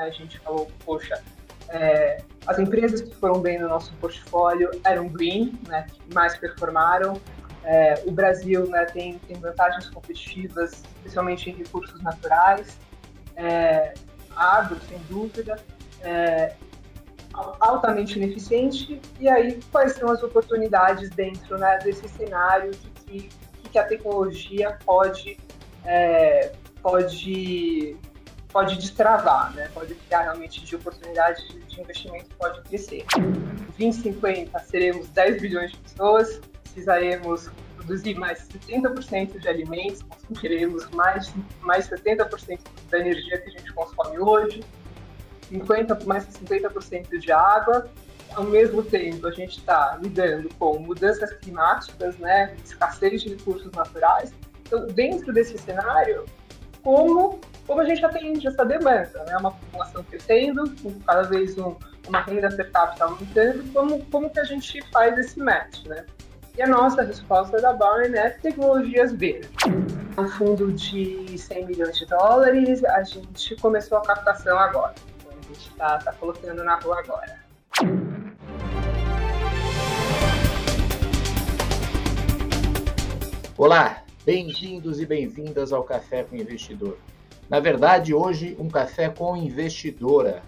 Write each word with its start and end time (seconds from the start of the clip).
Né? 0.00 0.06
A 0.06 0.10
gente 0.10 0.38
falou, 0.40 0.70
poxa, 0.84 1.22
é, 1.68 2.22
as 2.46 2.58
empresas 2.58 3.02
que 3.02 3.14
foram 3.14 3.40
bem 3.40 3.58
no 3.58 3.68
nosso 3.68 3.92
portfólio 3.94 4.70
eram 4.82 5.08
green, 5.08 5.58
né, 5.68 5.86
que 5.92 6.14
mais 6.14 6.36
performaram. 6.38 7.20
É, 7.62 8.02
o 8.06 8.10
Brasil 8.10 8.66
né, 8.68 8.86
tem, 8.86 9.18
tem 9.18 9.38
vantagens 9.38 9.88
competitivas, 9.90 10.82
especialmente 10.96 11.50
em 11.50 11.54
recursos 11.54 12.02
naturais. 12.02 12.78
É, 13.36 13.92
agro, 14.34 14.78
sem 14.88 14.98
dúvida. 15.10 15.62
É, 16.02 16.54
altamente 17.60 18.18
ineficiente. 18.18 19.00
E 19.20 19.28
aí, 19.28 19.60
quais 19.70 19.92
são 19.92 20.10
as 20.10 20.22
oportunidades 20.22 21.10
dentro 21.10 21.58
né, 21.58 21.78
desse 21.84 22.08
cenário 22.08 22.70
que, 23.06 23.28
que, 23.28 23.68
que 23.70 23.78
a 23.78 23.84
tecnologia 23.84 24.78
pode, 24.84 25.38
é, 25.84 26.52
pode, 26.82 27.96
pode 28.52 28.76
destravar, 28.76 29.52
né? 29.54 29.70
pode 29.72 29.94
criar 29.94 30.22
realmente 30.22 30.64
de 30.64 30.76
oportunidades 30.76 31.46
de 31.48 31.80
investimento 31.80 32.26
pode 32.36 32.60
crescer. 32.62 33.04
2050 33.78 34.58
seremos 34.60 35.08
10 35.08 35.40
bilhões 35.40 35.70
de 35.72 35.78
pessoas, 35.78 36.40
precisaremos 36.62 37.50
produzir 37.76 38.14
mais 38.14 38.46
70% 38.48 39.38
de 39.38 39.48
alimentos, 39.48 40.02
conseguiremos 40.02 40.88
mais, 40.90 41.32
mais 41.62 41.88
70% 41.88 42.60
da 42.90 42.98
energia 42.98 43.38
que 43.38 43.48
a 43.48 43.52
gente 43.52 43.72
consome 43.72 44.18
hoje, 44.18 44.62
50, 45.48 45.98
mais 46.04 46.26
de 46.26 46.32
50% 46.34 47.18
de 47.18 47.32
água. 47.32 47.90
Ao 48.34 48.44
mesmo 48.44 48.82
tempo, 48.82 49.26
a 49.26 49.32
gente 49.32 49.58
está 49.58 49.98
lidando 50.00 50.48
com 50.54 50.78
mudanças 50.78 51.32
climáticas, 51.34 52.16
né, 52.18 52.54
escassez 52.64 53.22
de 53.22 53.30
recursos 53.30 53.70
naturais. 53.72 54.32
Então, 54.64 54.86
dentro 54.86 55.32
desse 55.32 55.58
cenário, 55.58 56.24
como, 56.82 57.40
como 57.70 57.82
a 57.82 57.84
gente 57.84 58.04
atende 58.04 58.48
essa 58.48 58.64
demanda? 58.64 59.24
Né? 59.28 59.36
Uma 59.36 59.52
população 59.52 60.02
crescendo, 60.02 60.64
com 60.82 60.92
cada 61.06 61.22
vez 61.22 61.56
um, 61.56 61.76
uma 62.08 62.20
renda 62.22 62.50
per 62.50 62.68
capita 62.72 63.04
aumentando, 63.04 63.72
como, 63.72 64.04
como 64.06 64.28
que 64.28 64.40
a 64.40 64.44
gente 64.44 64.82
faz 64.90 65.16
esse 65.16 65.38
match? 65.38 65.84
Né? 65.86 66.04
E 66.58 66.62
a 66.62 66.66
nossa 66.66 67.02
resposta 67.02 67.60
da 67.60 67.72
Barn 67.72 68.12
é 68.12 68.30
tecnologias 68.30 69.12
verdes. 69.12 69.48
Um 70.18 70.28
fundo 70.30 70.72
de 70.72 71.38
100 71.38 71.66
milhões 71.66 71.96
de 71.96 72.06
dólares, 72.06 72.82
a 72.82 73.04
gente 73.04 73.54
começou 73.54 73.98
a 73.98 74.02
captação 74.02 74.58
agora 74.58 74.92
gente 75.46 75.68
está 75.68 75.98
tá 75.98 76.12
colocando 76.14 76.64
na 76.64 76.74
rua 76.74 76.98
agora. 76.98 77.38
Olá, 83.56 84.02
bem-vindos 84.24 85.00
e 85.00 85.06
bem-vindas 85.06 85.72
ao 85.72 85.84
Café 85.84 86.24
com 86.24 86.34
Investidor. 86.34 86.98
Na 87.50 87.58
verdade, 87.58 88.14
hoje, 88.14 88.56
um 88.60 88.68
café 88.68 89.08
com 89.08 89.36
investidora. 89.36 90.40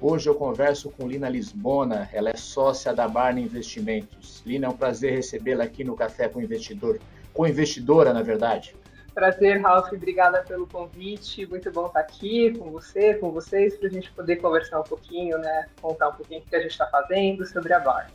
Hoje 0.00 0.28
eu 0.28 0.34
converso 0.34 0.90
com 0.90 1.06
Lina 1.06 1.28
Lisbona, 1.28 2.10
ela 2.12 2.30
é 2.30 2.36
sócia 2.36 2.92
da 2.92 3.06
Barna 3.06 3.38
Investimentos. 3.38 4.42
Lina, 4.44 4.66
é 4.66 4.68
um 4.68 4.76
prazer 4.76 5.12
recebê-la 5.14 5.62
aqui 5.62 5.84
no 5.84 5.94
Café 5.94 6.28
com 6.28 6.42
Investidor. 6.42 6.98
Com 7.32 7.46
investidora, 7.46 8.12
na 8.12 8.22
verdade. 8.22 8.74
Prazer, 9.14 9.60
Ralf, 9.60 9.92
obrigada 9.92 10.42
pelo 10.42 10.66
convite. 10.66 11.46
Muito 11.46 11.70
bom 11.70 11.86
estar 11.86 12.00
aqui 12.00 12.52
com 12.58 12.72
você, 12.72 13.14
com 13.14 13.30
vocês, 13.30 13.76
para 13.76 13.86
a 13.86 13.92
gente 13.92 14.10
poder 14.10 14.36
conversar 14.36 14.80
um 14.80 14.84
pouquinho, 14.84 15.38
né? 15.38 15.68
Contar 15.80 16.08
um 16.08 16.14
pouquinho 16.14 16.40
o 16.40 16.44
que 16.44 16.56
a 16.56 16.60
gente 16.60 16.72
está 16.72 16.88
fazendo 16.88 17.46
sobre 17.46 17.72
a 17.72 17.78
VAR. 17.78 18.10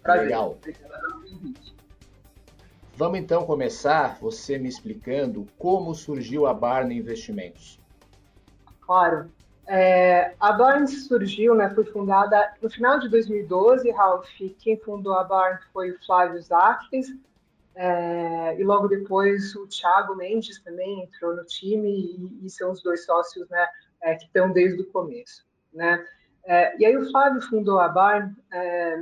Prazer. 0.00 0.26
Legal. 0.26 0.56
Obrigada 0.60 1.00
pelo 1.00 1.22
convite. 1.22 1.73
Vamos 2.96 3.18
então 3.18 3.44
começar 3.44 4.18
você 4.20 4.56
me 4.56 4.68
explicando 4.68 5.48
como 5.58 5.94
surgiu 5.96 6.46
a 6.46 6.54
Barna 6.54 6.94
Investimentos. 6.94 7.80
Claro. 8.80 9.32
É, 9.66 10.34
a 10.38 10.52
Barn 10.52 10.86
surgiu, 10.86 11.56
né, 11.56 11.70
foi 11.70 11.84
fundada 11.86 12.54
no 12.62 12.70
final 12.70 13.00
de 13.00 13.08
2012, 13.08 13.90
Ralph. 13.90 14.28
Quem 14.60 14.76
fundou 14.76 15.14
a 15.14 15.24
Barn 15.24 15.58
foi 15.72 15.90
o 15.90 15.98
Flávio 16.04 16.40
Zacques, 16.40 17.08
é, 17.74 18.60
e 18.60 18.62
logo 18.62 18.86
depois 18.86 19.56
o 19.56 19.66
Thiago 19.66 20.14
Mendes 20.14 20.62
também 20.62 21.02
entrou 21.02 21.34
no 21.34 21.44
time 21.44 21.90
e, 21.90 22.46
e 22.46 22.50
são 22.50 22.70
os 22.70 22.80
dois 22.80 23.04
sócios 23.04 23.48
né, 23.48 23.66
é, 24.02 24.14
que 24.14 24.26
estão 24.26 24.52
desde 24.52 24.80
o 24.80 24.86
começo. 24.92 25.44
Né? 25.72 26.06
É, 26.44 26.78
e 26.78 26.86
aí 26.86 26.96
o 26.96 27.10
Flávio 27.10 27.42
fundou 27.42 27.80
a 27.80 27.88
Barn, 27.88 28.32
é, 28.52 28.94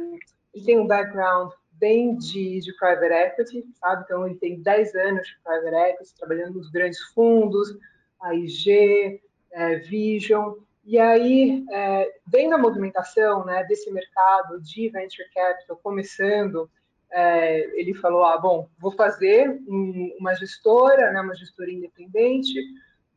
ele 0.55 0.65
tem 0.65 0.79
um 0.79 0.87
background 0.87 1.53
bem 1.83 2.17
de, 2.17 2.61
de 2.61 2.73
private 2.75 3.13
equity, 3.13 3.65
sabe? 3.75 4.05
Então 4.05 4.25
ele 4.25 4.37
tem 4.37 4.63
10 4.63 4.95
anos 4.95 5.27
de 5.27 5.37
private 5.43 5.91
equity, 5.91 6.15
trabalhando 6.15 6.55
nos 6.55 6.71
grandes 6.71 7.01
fundos, 7.13 7.77
a 8.21 8.33
IG, 8.33 9.21
é, 9.51 9.77
Vision, 9.79 10.55
e 10.85 10.99
aí, 10.99 11.65
é, 11.71 12.13
vendo 12.27 12.55
a 12.55 12.59
movimentação 12.59 13.45
né, 13.45 13.65
desse 13.65 13.91
mercado 13.91 14.61
de 14.61 14.89
venture 14.89 15.29
capital 15.33 15.77
começando, 15.83 16.71
é, 17.11 17.61
ele 17.79 17.95
falou, 17.95 18.25
ah, 18.25 18.39
bom, 18.39 18.69
vou 18.79 18.93
fazer 18.93 19.61
um, 19.69 20.17
uma 20.19 20.35
gestora, 20.35 21.13
né, 21.13 21.21
uma 21.21 21.37
gestora 21.37 21.71
independente, 21.71 22.55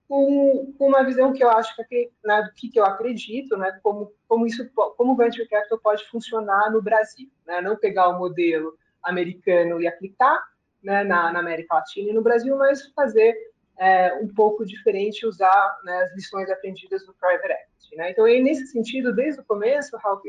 com, 0.08 0.74
com, 0.78 0.88
uma 0.88 1.04
visão 1.04 1.34
que 1.34 1.44
eu 1.44 1.50
acho 1.50 1.76
que 1.88 2.12
né, 2.24 2.44
do 2.44 2.54
que, 2.54 2.70
que, 2.70 2.80
eu 2.80 2.86
acredito, 2.86 3.58
né, 3.58 3.80
como, 3.82 4.12
como 4.28 4.46
isso, 4.46 4.70
como 4.98 5.14
o 5.14 5.16
venture 5.16 5.48
capital 5.48 5.80
pode 5.80 6.06
funcionar 6.10 6.72
no 6.72 6.82
Brasil, 6.82 7.30
né, 7.46 7.62
não 7.62 7.76
pegar 7.76 8.10
o 8.10 8.20
modelo 8.20 8.78
americano 9.04 9.82
e 9.82 9.88
aplicar 9.88 10.44
né, 10.84 11.04
na, 11.04 11.32
na, 11.32 11.40
América 11.40 11.76
Latina 11.76 12.10
e 12.10 12.14
no 12.14 12.22
Brasil, 12.22 12.56
mas 12.58 12.86
fazer 12.94 13.36
é, 13.78 14.14
um 14.16 14.28
pouco 14.28 14.66
diferente, 14.66 15.26
usar 15.26 15.80
né, 15.84 16.04
as 16.04 16.16
lições 16.16 16.50
aprendidas 16.50 17.06
do 17.06 17.14
private 17.14 17.52
equity. 17.52 17.96
Né? 17.96 18.12
Então, 18.12 18.26
aí, 18.26 18.42
nesse 18.42 18.68
sentido, 18.68 19.14
desde 19.14 19.42
o 19.42 19.46
começo, 19.46 19.98
Ralph, 19.98 20.24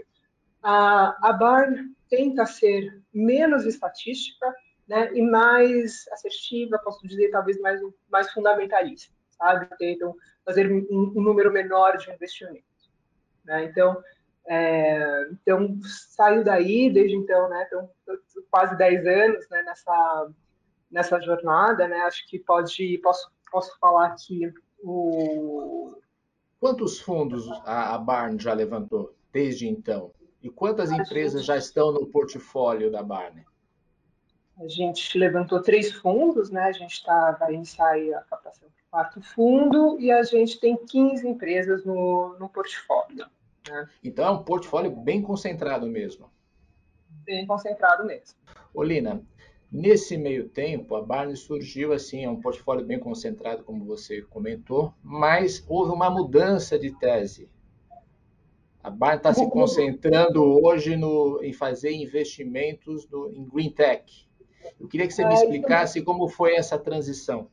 a, 0.63 1.17
a 1.29 1.33
Barn 1.33 1.95
tenta 2.09 2.47
ser 2.47 3.01
menos 3.13 3.67
estatística 3.67 4.53
né, 4.89 5.11
e 5.15 5.23
mais 5.23 6.07
assertiva, 6.13 6.79
posso 6.79 7.07
dizer, 7.07 7.31
talvez 7.31 7.61
mais, 7.61 7.81
mais 8.09 8.31
fundamentalista, 8.33 9.13
sabe? 9.39 9.69
Tentam 9.79 10.15
fazer 10.45 10.71
um, 10.71 10.87
um 10.91 11.21
número 11.21 11.53
menor 11.53 11.97
de 11.97 12.11
investimentos. 12.11 12.91
Né? 13.45 13.65
Então, 13.65 14.03
é, 14.47 15.29
então, 15.31 15.79
saiu 15.83 16.45
daí, 16.45 16.91
desde 16.91 17.17
então, 17.17 17.49
né, 17.49 17.67
então, 17.67 17.91
quase 18.51 18.77
10 18.77 19.07
anos 19.07 19.49
né, 19.49 19.63
nessa, 19.63 20.31
nessa 20.91 21.21
jornada, 21.21 21.89
né, 21.89 21.97
acho 22.03 22.29
que 22.29 22.39
pode, 22.39 22.99
posso, 22.99 23.31
posso 23.51 23.77
falar 23.79 24.15
que 24.15 24.53
o... 24.83 25.97
Quantos 26.61 27.01
fundos 27.01 27.51
a, 27.65 27.95
a 27.95 27.99
Barn 27.99 28.39
já 28.39 28.53
levantou 28.53 29.15
desde 29.33 29.69
então? 29.69 30.13
E 30.43 30.49
quantas 30.49 30.93
empresas 30.93 31.45
já 31.45 31.57
estão 31.57 31.93
no 31.93 32.07
portfólio 32.07 32.91
da 32.91 33.03
Barney? 33.03 33.45
A 34.59 34.69
gente 34.69 35.19
levantou 35.19 35.61
três 35.61 35.93
fundos, 35.93 36.51
né? 36.51 36.65
A 36.65 36.73
gente 36.73 36.93
está 36.93 37.33
vai 37.33 37.53
iniciar 37.53 37.95
a 38.17 38.23
captação 38.23 38.69
quarto 38.97 39.21
fundo 39.21 40.01
e 40.01 40.11
a 40.11 40.23
gente 40.23 40.59
tem 40.59 40.75
15 40.75 41.29
empresas 41.29 41.85
no, 41.85 42.35
no 42.39 42.49
portfólio. 42.49 43.27
Né? 43.69 43.89
Então 44.03 44.25
é 44.25 44.31
um 44.31 44.43
portfólio 44.43 44.91
bem 44.91 45.21
concentrado 45.21 45.87
mesmo. 45.87 46.31
Bem 47.23 47.47
concentrado 47.47 48.07
mesmo. 48.07 48.39
Olina, 48.73 49.23
nesse 49.71 50.17
meio 50.17 50.49
tempo, 50.49 50.97
a 50.97 51.03
Barney 51.03 51.37
surgiu 51.37 51.93
assim, 51.93 52.25
é 52.25 52.31
um 52.31 52.41
portfólio 52.41 52.87
bem 52.87 52.99
concentrado, 52.99 53.65
como 53.65 53.85
você 53.85 54.23
comentou, 54.23 54.95
mas 55.03 55.63
houve 55.69 55.93
uma 55.93 56.09
mudança 56.09 56.79
de 56.79 56.91
tese. 56.99 57.51
A 58.83 58.89
Barn 58.89 59.19
está 59.19 59.35
se 59.35 59.47
concentrando 59.51 60.43
hoje 60.65 60.97
no, 60.97 61.43
em 61.43 61.53
fazer 61.53 61.93
investimentos 61.93 63.07
no, 63.11 63.31
em 63.31 63.45
Green 63.45 63.71
Tech. 63.71 64.27
Eu 64.81 64.89
queria 64.89 65.07
que 65.07 65.13
você 65.13 65.27
me 65.27 65.35
explicasse 65.35 66.01
como 66.03 66.29
foi 66.29 66.55
essa 66.55 66.79
transição. 66.79 67.51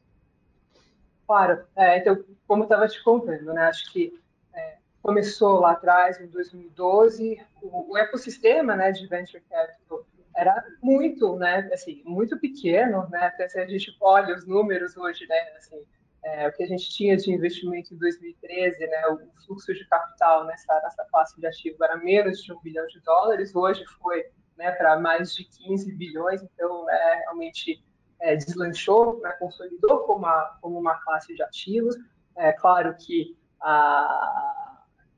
Claro. 1.28 1.66
É, 1.76 1.98
então, 1.98 2.24
como 2.48 2.64
eu 2.64 2.66
estava 2.66 2.88
te 2.88 3.02
contando, 3.04 3.54
né, 3.54 3.64
acho 3.64 3.92
que 3.92 4.14
é, 4.54 4.78
começou 5.02 5.60
lá 5.60 5.72
atrás, 5.72 6.20
em 6.20 6.28
2012, 6.28 7.42
o, 7.62 7.94
o, 7.94 7.98
ecossistema 7.98 8.76
né, 8.76 8.92
de 8.92 9.08
venture 9.08 9.44
capital 9.50 10.06
era 10.36 10.66
muito, 10.82 11.36
né, 11.36 11.70
assim, 11.72 12.02
muito 12.06 12.40
pequeno, 12.40 13.08
né, 13.10 13.28
até 13.28 13.48
se 13.48 13.60
a 13.60 13.68
gente 13.68 13.96
olha 14.02 14.36
os 14.36 14.48
números 14.48 14.98
hoje, 14.98 15.28
né, 15.28 15.40
assim, 15.58 15.82
é, 16.24 16.48
o 16.48 16.54
que 16.54 16.64
a 16.64 16.68
gente 16.68 16.90
tinha 16.90 17.16
de 17.16 17.32
investimento 17.32 17.94
em 17.94 17.98
2013, 17.98 18.88
né, 18.88 19.08
o 19.08 19.20
fluxo 19.46 19.74
de 19.74 19.88
capital 19.88 20.46
nessa, 20.46 20.82
nessa 20.82 21.06
classe 21.06 21.40
de 21.40 21.46
ativo 21.46 21.84
era 21.84 21.98
menos 21.98 22.42
de 22.42 22.52
um 22.52 22.60
bilhão 22.62 22.88
de 22.88 23.00
dólares, 23.02 23.56
hoje 23.56 23.86
foi 24.02 24.26
né, 24.58 24.72
para 24.72 25.00
mais 25.00 25.34
de 25.36 25.44
15 25.44 25.94
bilhões, 25.96 26.42
então 26.42 26.90
é, 26.90 27.16
realmente 27.26 27.84
é, 28.26 28.36
deslanchou, 28.36 29.20
né, 29.22 29.32
consolidou 29.44 29.96
como 30.08 30.28
como 30.62 30.76
uma 30.84 30.96
classe 31.04 31.30
de 31.36 31.44
ativos. 31.44 31.96
É 32.36 32.52
claro 32.64 32.90
que 33.04 33.18
a, 33.62 33.76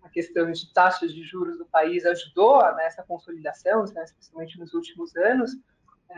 a 0.05 0.09
questão 0.15 0.51
de 0.51 0.63
taxas 0.73 1.09
de 1.13 1.23
juros 1.31 1.55
do 1.61 1.65
país 1.77 2.05
ajudou 2.05 2.59
nessa 2.75 3.01
consolidação, 3.03 3.77
né, 3.93 4.03
especialmente 4.09 4.59
nos 4.59 4.73
últimos 4.79 5.09
anos, 5.31 5.51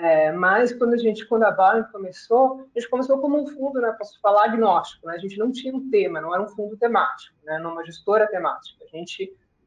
É, 0.10 0.32
mas 0.46 0.66
quando 0.78 0.94
a 0.94 1.02
gente, 1.06 1.26
quando 1.30 1.46
a 1.46 1.52
Barn 1.60 1.84
começou, 1.92 2.46
a 2.76 2.80
gente 2.80 2.90
começou 2.94 3.16
como 3.24 3.36
um 3.42 3.48
fundo, 3.48 3.78
né, 3.82 3.90
posso 4.00 4.16
falar 4.26 4.44
agnóstico, 4.46 5.08
né, 5.08 5.14
a 5.16 5.22
gente 5.24 5.38
não 5.44 5.50
tinha 5.58 5.74
um 5.74 5.90
tema, 5.90 6.22
não 6.22 6.34
era 6.34 6.44
um 6.44 6.54
fundo 6.56 6.76
temático, 6.78 7.36
né, 7.48 7.58
não 7.60 7.72
uma 7.72 7.86
gestora 7.90 8.28
temática. 8.36 8.80
A 8.86 8.90
gente 8.96 9.20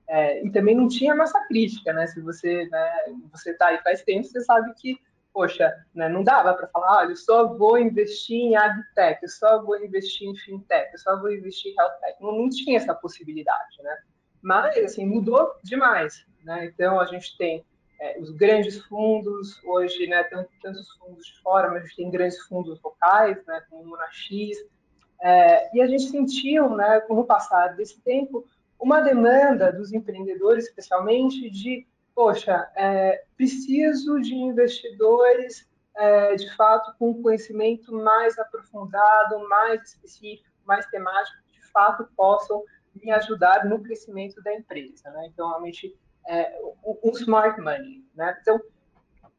é, 0.07 0.45
e 0.45 0.51
também 0.57 0.75
não 0.81 0.89
tinha 0.89 1.15
massa 1.15 1.41
crítica, 1.49 1.93
né? 1.93 2.05
Se 2.13 2.21
você 2.21 2.69
né, 2.73 2.87
você 3.33 3.49
está 3.53 3.67
aí 3.69 3.79
faz 3.87 4.03
tempo, 4.03 4.25
você 4.27 4.41
sabe 4.41 4.69
que 4.81 4.91
poxa, 5.33 5.73
né, 5.95 6.09
não 6.09 6.23
dava 6.23 6.55
para 6.55 6.67
falar, 6.69 6.99
olha, 6.99 7.11
eu 7.11 7.17
só 7.17 7.55
vou 7.55 7.79
investir 7.79 8.37
em 8.37 8.57
agtech, 8.57 9.21
eu 9.23 9.29
só 9.29 9.63
vou 9.63 9.83
investir 9.83 10.29
em 10.29 10.37
fintech, 10.37 10.93
eu 10.93 10.99
só 10.99 11.19
vou 11.21 11.33
investir 11.33 11.73
em 11.73 11.77
healthtech. 11.77 12.17
Não, 12.21 12.33
não 12.33 12.49
tinha 12.49 12.77
essa 12.77 12.95
possibilidade, 12.95 13.83
né? 13.83 13.97
Mas, 14.43 14.77
assim, 14.79 15.07
mudou 15.07 15.55
demais, 15.63 16.25
né? 16.45 16.67
Então, 16.67 16.99
a 16.99 17.05
gente 17.07 17.37
tem 17.37 17.65
é, 18.01 18.19
os 18.19 18.31
grandes 18.31 18.79
fundos, 18.87 19.63
hoje, 19.65 20.07
né, 20.07 20.25
tem 20.25 20.47
tantos 20.63 20.91
fundos 20.93 21.27
de 21.27 21.41
fora, 21.43 21.69
mas 21.69 21.83
a 21.83 21.87
gente 21.87 21.97
tem 21.97 22.11
grandes 22.11 22.39
fundos 22.47 22.81
locais, 22.83 23.45
né, 23.47 23.63
como 23.69 23.83
o 23.83 23.87
Monax, 23.89 24.29
é, 25.23 25.77
e 25.77 25.83
a 25.83 25.87
gente 25.87 26.05
sentiu, 26.05 26.75
né, 26.75 27.01
com 27.01 27.19
o 27.19 27.25
passar 27.25 27.77
desse 27.77 28.01
tempo, 28.01 28.47
uma 28.81 29.01
demanda 29.03 29.71
dos 29.71 29.93
empreendedores, 29.93 30.65
especialmente, 30.65 31.51
de 31.51 31.87
poxa, 32.21 32.71
é, 32.77 33.25
preciso 33.35 34.21
de 34.21 34.35
investidores 34.35 35.67
é, 35.97 36.35
de 36.35 36.55
fato 36.55 36.95
com 36.99 37.23
conhecimento 37.23 37.95
mais 37.95 38.39
aprofundado, 38.39 39.49
mais 39.49 39.83
específico, 39.85 40.51
mais 40.67 40.85
temático, 40.89 41.39
que 41.47 41.59
de 41.59 41.67
fato 41.73 42.07
possam 42.15 42.63
me 42.95 43.11
ajudar 43.11 43.65
no 43.65 43.83
crescimento 43.83 44.43
da 44.43 44.53
empresa. 44.53 45.11
Né? 45.13 45.31
Então, 45.33 45.49
realmente, 45.49 45.99
é, 46.29 46.61
um 47.03 47.11
smart 47.13 47.59
money. 47.59 48.05
Né? 48.15 48.37
Então, 48.43 48.61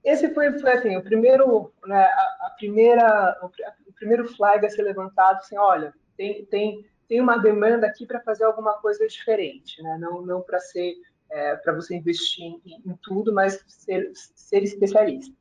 esse 0.04 0.34
foi, 0.34 0.52
foi 0.58 0.72
assim, 0.72 0.98
o 0.98 1.04
primeiro, 1.04 1.72
né, 1.86 2.04
a, 2.04 2.48
a, 2.48 2.56
primeira, 2.58 3.40
o, 3.44 3.94
primeiro 3.94 4.28
flag 4.28 4.66
a 4.66 4.70
ser 4.72 4.82
levantado, 4.82 5.38
assim, 5.38 5.56
olha, 5.56 5.94
tem, 6.18 6.44
tem, 6.46 6.84
tem 7.08 7.22
uma 7.22 7.38
demanda 7.38 7.86
aqui 7.86 8.08
para 8.08 8.22
fazer 8.22 8.46
alguma 8.46 8.74
coisa 8.82 9.06
diferente, 9.06 9.84
né? 9.84 10.00
não, 10.02 10.24
não 10.24 10.42
para 10.42 10.60
ser 10.60 10.96
é, 11.32 11.56
para 11.56 11.74
você 11.74 11.96
investir 11.96 12.46
em, 12.46 12.62
em, 12.86 13.00
tudo, 13.02 13.34
mas 13.34 13.64
ser, 13.68 14.12
ser 14.14 14.64
especialista. 14.64 15.34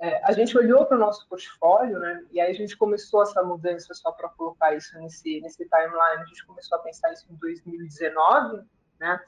É, 0.00 0.20
a 0.24 0.32
gente 0.32 0.56
olhou 0.56 0.86
para 0.86 0.96
o 0.96 1.00
nosso 1.00 1.28
portfólio, 1.28 1.98
né, 1.98 2.24
e 2.30 2.40
aí 2.40 2.50
a 2.50 2.54
gente 2.54 2.76
começou 2.76 3.22
essa 3.22 3.42
mudança, 3.42 3.92
só 3.94 4.12
para 4.12 4.28
colocar 4.28 4.74
isso 4.74 4.96
nesse, 4.98 5.40
nesse 5.40 5.68
timeline, 5.68 6.22
a 6.22 6.24
gente 6.24 6.46
começou 6.46 6.78
a 6.78 6.82
pensar 6.82 7.12
isso 7.12 7.26
em 7.30 7.36
2019, 7.36 8.62
né, 9.00 9.20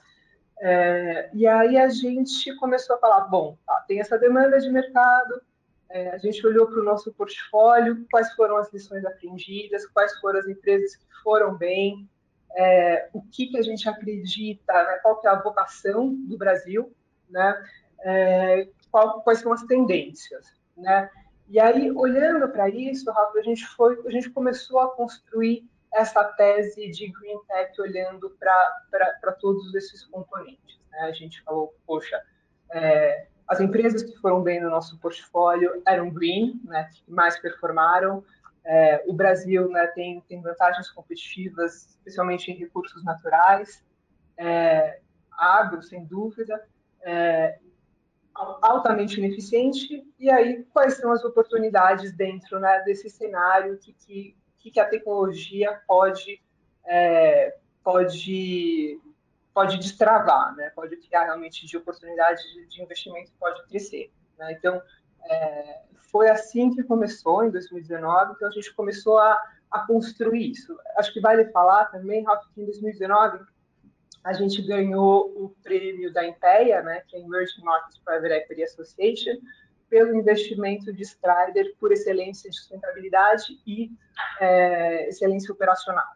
é, 0.58 1.30
e 1.32 1.46
aí 1.46 1.78
a 1.78 1.88
gente 1.88 2.54
começou 2.56 2.96
a 2.96 2.98
falar, 2.98 3.22
bom, 3.22 3.56
tá, 3.66 3.84
tem 3.86 4.00
essa 4.00 4.18
demanda 4.18 4.58
de 4.58 4.70
mercado, 4.70 5.40
é, 5.88 6.10
a 6.10 6.18
gente 6.18 6.44
olhou 6.46 6.66
para 6.66 6.80
o 6.80 6.84
nosso 6.84 7.12
portfólio, 7.12 8.04
quais 8.10 8.32
foram 8.34 8.56
as 8.56 8.72
lições 8.72 9.04
aprendidas, 9.04 9.86
quais 9.86 10.18
foram 10.18 10.40
as 10.40 10.48
empresas 10.48 10.96
que 10.96 11.06
foram 11.22 11.54
bem, 11.56 12.08
é, 12.56 13.10
o 13.12 13.22
que, 13.22 13.46
que 13.46 13.58
a 13.58 13.62
gente 13.62 13.88
acredita, 13.88 14.72
né, 14.72 14.98
qual 15.02 15.20
que 15.20 15.28
é 15.28 15.30
a 15.30 15.42
vocação 15.42 16.14
do 16.14 16.38
Brasil, 16.38 16.92
né, 17.28 17.62
é, 18.00 18.68
qual, 18.90 19.20
quais 19.22 19.40
são 19.40 19.52
as 19.52 19.62
tendências, 19.64 20.46
né? 20.76 21.10
E 21.48 21.60
aí, 21.60 21.92
olhando 21.92 22.48
para 22.48 22.68
isso, 22.68 23.08
Rafa, 23.10 23.38
a 23.38 23.42
gente 23.42 23.64
foi, 23.68 24.02
a 24.04 24.10
gente 24.10 24.30
começou 24.30 24.80
a 24.80 24.90
construir 24.96 25.68
essa 25.94 26.24
tese 26.24 26.90
de 26.90 27.08
green 27.08 27.38
tech 27.46 27.80
olhando 27.80 28.36
para 28.40 29.32
todos 29.40 29.72
esses 29.74 30.04
componentes. 30.06 30.80
Né? 30.90 31.00
A 31.02 31.12
gente 31.12 31.40
falou, 31.42 31.72
poxa, 31.86 32.20
é, 32.72 33.28
as 33.46 33.60
empresas 33.60 34.02
que 34.02 34.16
foram 34.18 34.42
bem 34.42 34.60
no 34.60 34.68
nosso 34.68 34.98
portfólio 34.98 35.82
eram 35.86 36.10
green, 36.10 36.60
né, 36.64 36.90
que 36.92 37.10
mais 37.10 37.38
performaram, 37.38 38.24
é, 38.66 39.04
o 39.06 39.12
Brasil 39.12 39.68
né, 39.68 39.86
tem, 39.88 40.20
tem 40.22 40.42
vantagens 40.42 40.90
competitivas, 40.90 41.86
especialmente 41.86 42.50
em 42.50 42.56
recursos 42.56 43.04
naturais, 43.04 43.84
é, 44.36 45.00
agro, 45.30 45.80
sem 45.82 46.04
dúvida, 46.04 46.66
é, 47.02 47.58
altamente 48.34 49.18
ineficiente. 49.18 50.04
E 50.18 50.28
aí, 50.28 50.64
quais 50.72 50.94
são 50.94 51.12
as 51.12 51.24
oportunidades 51.24 52.12
dentro 52.12 52.58
né, 52.58 52.82
desse 52.82 53.08
cenário 53.08 53.78
que, 53.78 53.92
que, 53.92 54.70
que 54.70 54.80
a 54.80 54.88
tecnologia 54.88 55.80
pode, 55.86 56.42
é, 56.84 57.56
pode, 57.84 59.00
pode 59.54 59.78
destravar, 59.78 60.56
né? 60.56 60.72
pode 60.74 60.96
criar 60.96 61.24
realmente 61.24 61.64
de 61.64 61.76
oportunidade 61.76 62.42
de, 62.52 62.66
de 62.66 62.82
investimento, 62.82 63.30
pode 63.38 63.64
crescer. 63.68 64.10
Né? 64.36 64.52
Então, 64.58 64.82
foi 66.10 66.30
assim 66.30 66.74
que 66.74 66.82
começou, 66.82 67.44
em 67.44 67.50
2019, 67.50 68.32
então 68.34 68.48
a 68.48 68.52
gente 68.52 68.74
começou 68.74 69.18
a, 69.18 69.38
a 69.70 69.80
construir 69.86 70.50
isso. 70.50 70.76
Acho 70.96 71.12
que 71.12 71.20
vale 71.20 71.44
falar 71.46 71.86
também, 71.86 72.24
Rafa, 72.24 72.48
que 72.54 72.60
em 72.60 72.64
2019 72.64 73.40
a 74.24 74.32
gente 74.32 74.60
ganhou 74.62 75.32
o 75.36 75.54
prêmio 75.62 76.12
da 76.12 76.26
Impeia, 76.26 76.82
né, 76.82 77.02
que 77.06 77.16
é 77.16 77.20
Emerging 77.20 77.62
Markets 77.62 77.98
Private 78.04 78.34
Equity 78.34 78.62
Association, 78.64 79.36
pelo 79.88 80.16
investimento 80.16 80.92
de 80.92 81.02
Strider 81.02 81.76
por 81.78 81.92
excelência 81.92 82.50
de 82.50 82.56
sustentabilidade 82.56 83.60
e 83.64 83.90
é, 84.40 85.08
excelência 85.08 85.52
operacional. 85.52 86.08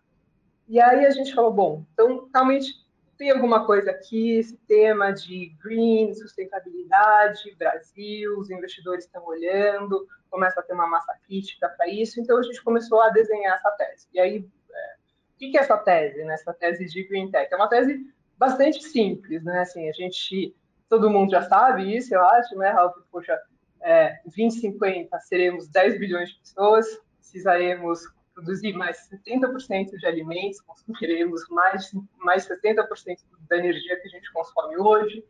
E 0.68 0.80
aí 0.80 1.06
a 1.06 1.10
gente 1.10 1.34
falou, 1.34 1.52
bom, 1.52 1.84
então 1.92 2.28
realmente 2.34 2.72
tem 3.20 3.30
alguma 3.30 3.66
coisa 3.66 3.90
aqui, 3.90 4.38
esse 4.38 4.56
tema 4.66 5.10
de 5.10 5.54
green, 5.62 6.14
sustentabilidade, 6.14 7.54
Brasil, 7.58 8.38
os 8.38 8.48
investidores 8.48 9.04
estão 9.04 9.22
olhando, 9.26 10.08
começa 10.30 10.58
a 10.58 10.62
ter 10.62 10.72
uma 10.72 10.86
massa 10.86 11.14
crítica 11.26 11.68
para 11.68 11.86
isso, 11.86 12.18
então 12.18 12.38
a 12.38 12.42
gente 12.42 12.64
começou 12.64 12.98
a 13.02 13.10
desenhar 13.10 13.58
essa 13.58 13.70
tese. 13.72 14.08
E 14.14 14.18
aí, 14.18 14.48
é, 14.72 14.94
o 15.34 15.38
que 15.38 15.54
é 15.54 15.60
essa 15.60 15.76
tese, 15.76 16.24
né? 16.24 16.32
essa 16.32 16.54
tese 16.54 16.86
de 16.86 17.04
green 17.04 17.30
tech? 17.30 17.52
É 17.52 17.56
uma 17.56 17.68
tese 17.68 18.10
bastante 18.38 18.82
simples, 18.82 19.44
né? 19.44 19.60
Assim, 19.60 19.86
a 19.86 19.92
gente, 19.92 20.56
todo 20.88 21.10
mundo 21.10 21.32
já 21.32 21.42
sabe 21.42 21.94
isso, 21.94 22.14
eu 22.14 22.24
acho, 22.24 22.56
né, 22.56 22.70
Ralf? 22.70 22.96
Poxa, 23.12 23.38
é, 23.82 24.18
2050 24.24 25.20
seremos 25.20 25.68
10 25.68 25.98
bilhões 25.98 26.30
de 26.30 26.38
pessoas, 26.38 26.86
precisaremos 27.18 28.00
produzir 28.40 28.72
mais 28.72 29.08
70% 29.10 29.96
de 29.98 30.06
alimentos, 30.06 30.60
consumiremos 30.62 31.42
mais, 31.50 31.92
mais 32.18 32.48
70% 32.48 33.18
da 33.48 33.58
energia 33.58 34.00
que 34.00 34.08
a 34.08 34.10
gente 34.10 34.32
consome 34.32 34.76
hoje, 34.78 35.24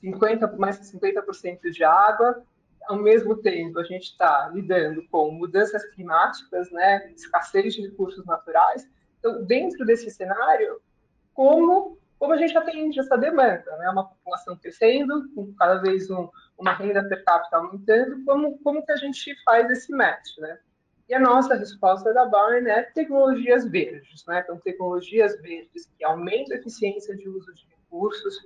50, 0.00 0.56
mais 0.58 0.78
50% 0.92 1.70
de 1.70 1.84
água. 1.84 2.44
Ao 2.86 2.96
mesmo 2.96 3.36
tempo, 3.36 3.78
a 3.78 3.84
gente 3.84 4.10
está 4.10 4.50
lidando 4.52 5.06
com 5.08 5.30
mudanças 5.30 5.84
climáticas, 5.92 6.70
né, 6.70 7.10
escassez 7.12 7.74
de 7.74 7.82
recursos 7.82 8.24
naturais. 8.26 8.86
Então, 9.18 9.42
dentro 9.44 9.86
desse 9.86 10.10
cenário, 10.10 10.80
como 11.32 11.98
como 12.16 12.32
a 12.32 12.36
gente 12.38 12.56
atende 12.56 12.98
essa 12.98 13.18
demanda, 13.18 13.76
né? 13.76 13.90
Uma 13.90 14.08
população 14.08 14.56
crescendo, 14.56 15.28
com 15.34 15.52
cada 15.54 15.82
vez 15.82 16.10
um, 16.10 16.26
uma 16.56 16.72
renda 16.72 17.06
per 17.06 17.22
capita 17.22 17.58
aumentando, 17.58 18.24
como, 18.24 18.58
como 18.60 18.86
que 18.86 18.92
a 18.92 18.96
gente 18.96 19.34
faz 19.44 19.68
esse 19.70 19.92
match, 19.92 20.38
né? 20.38 20.58
E 21.08 21.14
a 21.14 21.20
nossa 21.20 21.54
resposta 21.54 22.14
da 22.14 22.24
Bowen 22.24 22.66
é 22.66 22.82
tecnologias 22.82 23.68
verdes, 23.68 24.24
né? 24.26 24.40
Então, 24.42 24.58
tecnologias 24.58 25.38
verdes 25.42 25.86
que 25.98 26.04
aumentam 26.04 26.56
a 26.56 26.60
eficiência 26.60 27.14
de 27.14 27.28
uso 27.28 27.52
de 27.54 27.66
recursos, 27.68 28.40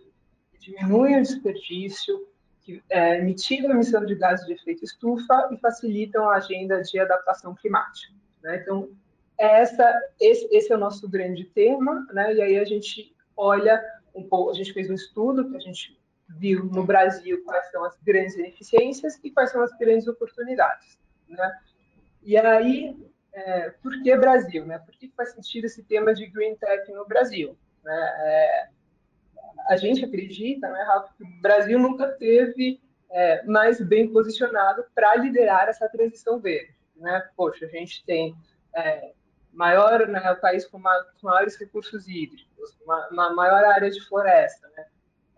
que 0.50 0.58
diminuem 0.58 1.18
o 1.18 1.22
desperdício, 1.22 2.26
que 2.62 2.82
é, 2.90 3.20
mitigam 3.22 3.70
a 3.70 3.74
emissão 3.74 4.04
de 4.04 4.14
gases 4.16 4.44
de 4.46 4.54
efeito 4.54 4.84
estufa 4.84 5.48
e 5.52 5.56
facilitam 5.58 6.28
a 6.28 6.36
agenda 6.36 6.82
de 6.82 6.98
adaptação 6.98 7.54
climática. 7.54 8.12
Né? 8.42 8.56
Então, 8.56 8.90
essa, 9.38 9.94
esse, 10.20 10.48
esse, 10.50 10.72
é 10.72 10.76
o 10.76 10.80
nosso 10.80 11.08
grande 11.08 11.44
tema, 11.44 12.06
né? 12.12 12.34
E 12.34 12.42
aí 12.42 12.58
a 12.58 12.64
gente 12.64 13.14
olha 13.36 13.80
um 14.12 14.28
pouco, 14.28 14.50
a 14.50 14.54
gente 14.54 14.72
fez 14.72 14.90
um 14.90 14.94
estudo 14.94 15.48
que 15.48 15.56
a 15.56 15.60
gente 15.60 15.96
viu 16.28 16.64
no 16.64 16.84
Brasil 16.84 17.42
quais 17.44 17.70
são 17.70 17.84
as 17.84 17.96
grandes 18.02 18.34
ineficiências 18.34 19.18
e 19.22 19.30
quais 19.30 19.50
são 19.50 19.62
as 19.62 19.70
grandes 19.78 20.08
oportunidades, 20.08 20.98
né? 21.28 21.52
E 22.22 22.36
aí, 22.36 22.96
é, 23.32 23.70
por 23.82 24.02
que 24.02 24.16
Brasil? 24.16 24.66
Né? 24.66 24.78
Por 24.78 24.94
que 24.94 25.12
faz 25.16 25.32
sentido 25.32 25.64
esse 25.64 25.82
tema 25.82 26.14
de 26.14 26.26
Green 26.26 26.56
Tech 26.56 26.90
no 26.92 27.06
Brasil? 27.06 27.56
Né? 27.84 28.14
É, 28.20 28.68
a 29.68 29.76
gente 29.76 30.04
acredita, 30.04 30.68
né, 30.68 30.82
Rafa, 30.82 31.14
que 31.16 31.24
o 31.24 31.40
Brasil 31.40 31.78
nunca 31.78 32.08
teve 32.08 32.80
é, 33.10 33.42
mais 33.44 33.80
bem 33.80 34.12
posicionado 34.12 34.84
para 34.94 35.14
liderar 35.16 35.68
essa 35.68 35.88
transição 35.88 36.38
verde. 36.38 36.74
Né? 36.96 37.28
Poxa, 37.36 37.66
a 37.66 37.68
gente 37.68 38.04
tem 38.04 38.34
é, 38.74 39.12
maior, 39.52 40.06
né, 40.08 40.30
o 40.32 40.40
país 40.40 40.66
com, 40.66 40.78
uma, 40.78 41.04
com 41.20 41.26
maiores 41.28 41.56
recursos 41.56 42.08
hídricos, 42.08 42.78
uma, 42.84 43.08
uma, 43.08 43.34
maior 43.34 43.64
área 43.64 43.90
de 43.90 44.00
floresta, 44.06 44.68
né? 44.76 44.86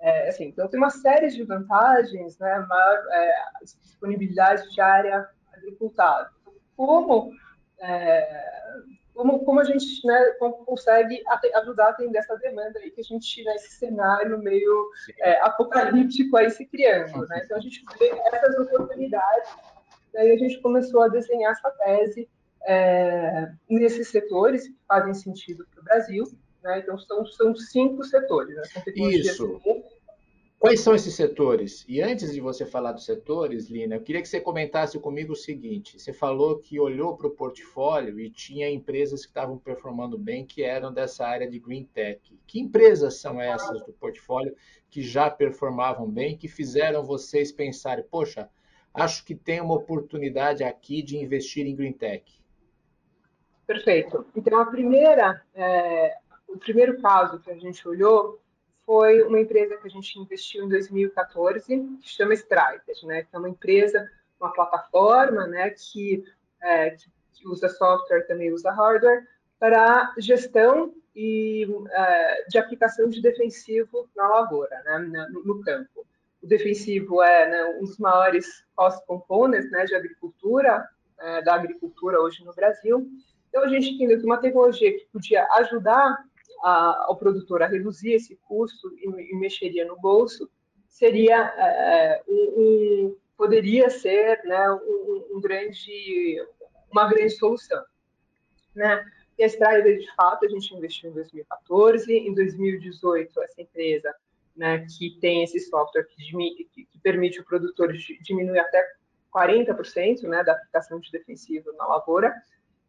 É, 0.03 0.29
assim, 0.31 0.47
então 0.47 0.67
tem 0.67 0.81
uma 0.81 0.89
série 0.89 1.29
de 1.29 1.45
vantagens, 1.45 2.39
né, 2.39 2.59
maior 2.67 3.05
é, 3.11 3.35
disponibilidade 3.63 4.71
de 4.73 4.81
área 4.81 5.29
agricultável 5.53 6.33
como 6.81 7.31
é, 7.79 8.51
como, 9.15 9.45
como 9.45 9.61
a 9.61 9.65
gente 9.65 10.07
né, 10.07 10.33
consegue 10.65 11.23
ajudar 11.57 11.87
a 11.87 11.91
atender 11.91 12.19
essa 12.19 12.37
demanda 12.37 12.79
aí 12.79 12.91
que 12.91 13.03
a 13.03 13.05
gente 13.05 13.45
nesse 13.45 13.73
cenário 13.73 14.39
meio 14.39 14.91
é, 15.19 15.43
apocalíptico 15.43 16.39
aí 16.39 16.51
se 16.51 16.65
criando, 16.65 17.27
né? 17.29 17.43
Então 17.45 17.59
a 17.59 17.61
gente 17.61 17.85
vê 17.99 18.09
essas 18.33 18.59
oportunidades, 18.59 19.51
daí 20.15 20.31
a 20.31 20.39
gente 20.39 20.59
começou 20.63 21.03
a 21.03 21.09
desenhar 21.09 21.53
essa 21.53 21.71
tese 21.71 22.31
é, 22.67 23.53
nesses 23.69 24.09
setores 24.09 24.69
que 24.69 24.77
fazem 24.89 25.13
sentido 25.13 25.67
para 25.71 25.83
o 25.83 25.85
Brasil, 25.85 26.25
né? 26.63 26.79
Então 26.79 26.97
são, 26.97 27.27
são 27.27 27.55
cinco 27.55 28.03
setores, 28.05 28.57
né? 28.57 28.63
Isso. 28.97 29.61
Quais 30.61 30.81
são 30.81 30.95
esses 30.95 31.15
setores? 31.15 31.87
E 31.89 32.03
antes 32.03 32.35
de 32.35 32.39
você 32.39 32.67
falar 32.67 32.93
dos 32.93 33.07
setores, 33.07 33.71
Lina, 33.71 33.95
eu 33.95 34.03
queria 34.03 34.21
que 34.21 34.29
você 34.29 34.39
comentasse 34.39 34.99
comigo 34.99 35.33
o 35.33 35.37
seguinte: 35.37 35.99
você 35.99 36.13
falou 36.13 36.59
que 36.59 36.79
olhou 36.79 37.17
para 37.17 37.29
o 37.29 37.31
portfólio 37.31 38.21
e 38.21 38.29
tinha 38.29 38.69
empresas 38.69 39.23
que 39.23 39.31
estavam 39.31 39.57
performando 39.57 40.19
bem, 40.19 40.45
que 40.45 40.63
eram 40.63 40.93
dessa 40.93 41.27
área 41.27 41.49
de 41.49 41.59
green 41.59 41.85
tech. 41.85 42.39
Que 42.47 42.61
empresas 42.61 43.23
são 43.23 43.41
essas 43.41 43.83
do 43.87 43.95
portfólio 43.95 44.55
que 44.91 45.01
já 45.01 45.31
performavam 45.31 46.07
bem, 46.07 46.37
que 46.37 46.47
fizeram 46.47 47.03
vocês 47.03 47.51
pensarem, 47.51 48.05
poxa, 48.05 48.47
acho 48.93 49.25
que 49.25 49.35
tem 49.35 49.63
uma 49.63 49.75
oportunidade 49.75 50.63
aqui 50.63 51.01
de 51.01 51.17
investir 51.17 51.67
em 51.67 51.75
green 51.75 51.95
tech? 51.95 52.39
Perfeito. 53.67 54.27
Então, 54.37 54.61
a 54.61 54.67
primeira, 54.67 55.43
é, 55.55 56.19
o 56.47 56.59
primeiro 56.59 57.01
caso 57.01 57.41
que 57.41 57.51
a 57.51 57.57
gente 57.57 57.89
olhou 57.89 58.39
foi 58.91 59.23
uma 59.23 59.39
empresa 59.39 59.77
que 59.77 59.87
a 59.87 59.91
gente 59.91 60.19
investiu 60.19 60.65
em 60.65 60.69
2014, 60.69 61.65
que 62.03 62.09
chama 62.09 62.35
Strider, 62.35 62.97
né? 63.05 63.23
Que 63.23 63.37
é 63.37 63.39
uma 63.39 63.49
empresa, 63.49 64.11
uma 64.41 64.53
plataforma, 64.53 65.47
né? 65.47 65.71
Que, 65.71 66.25
é, 66.61 66.91
que 66.91 67.47
usa 67.47 67.69
software, 67.69 68.27
também 68.27 68.53
usa 68.53 68.73
hardware, 68.73 69.29
para 69.61 70.13
gestão 70.19 70.93
e 71.15 71.69
é, 71.89 72.45
de 72.49 72.59
aplicação 72.59 73.09
de 73.09 73.23
defensivo 73.23 74.11
na 74.17 74.27
lavoura, 74.27 74.83
né? 74.85 75.29
no, 75.31 75.45
no 75.45 75.61
campo. 75.61 76.05
O 76.43 76.47
defensivo 76.49 77.23
é 77.23 77.49
né, 77.49 77.65
um 77.79 77.85
dos 77.85 77.97
maiores 77.97 78.65
cost 78.75 79.07
components 79.07 79.71
né, 79.71 79.85
de 79.85 79.95
agricultura, 79.95 80.85
é, 81.17 81.43
da 81.43 81.55
agricultura 81.55 82.21
hoje 82.21 82.45
no 82.45 82.53
Brasil. 82.53 83.09
Então, 83.51 83.63
a 83.63 83.69
gente 83.69 83.91
entendeu 83.91 84.19
que 84.19 84.27
uma 84.27 84.41
tecnologia 84.41 84.93
que 84.93 85.07
podia 85.13 85.47
ajudar 85.59 86.25
a, 86.63 87.07
ao 87.07 87.17
produtor 87.17 87.63
a 87.63 87.67
reduzir 87.67 88.13
esse 88.13 88.37
custo 88.49 88.93
e, 88.97 89.33
e 89.33 89.37
mexeria 89.37 89.85
no 89.87 89.99
bolso, 90.01 90.51
seria 90.89 91.37
é, 91.37 92.23
um, 92.29 92.35
um, 92.35 93.17
poderia 93.37 93.89
ser 93.91 94.43
né, 94.45 94.71
um, 94.73 95.37
um, 95.37 95.41
grande, 95.41 96.45
uma 96.93 97.09
grande 97.09 97.31
solução. 97.31 97.83
Né? 98.75 99.05
E 99.39 99.45
a 99.45 99.47
Strider, 99.47 99.99
de 99.99 100.15
fato, 100.15 100.45
a 100.45 100.49
gente 100.49 100.75
investiu 100.75 101.11
em 101.11 101.15
2014, 101.15 102.13
em 102.13 102.35
2018 102.35 103.43
essa 103.43 103.63
empresa 103.63 104.15
né, 104.55 104.85
que 104.99 105.19
tem 105.21 105.43
esse 105.43 105.59
software 105.61 106.05
que, 106.05 106.65
que, 106.75 106.85
que 106.85 106.99
permite 107.03 107.41
o 107.41 107.45
produtor 107.45 107.93
diminuir 108.23 108.59
até 108.59 108.85
40% 109.35 110.23
né, 110.23 110.45
da 110.45 110.53
aplicação 110.53 111.01
de 111.01 111.11
defensivo 111.11 111.73
na 111.79 111.87
lavoura, 111.87 112.35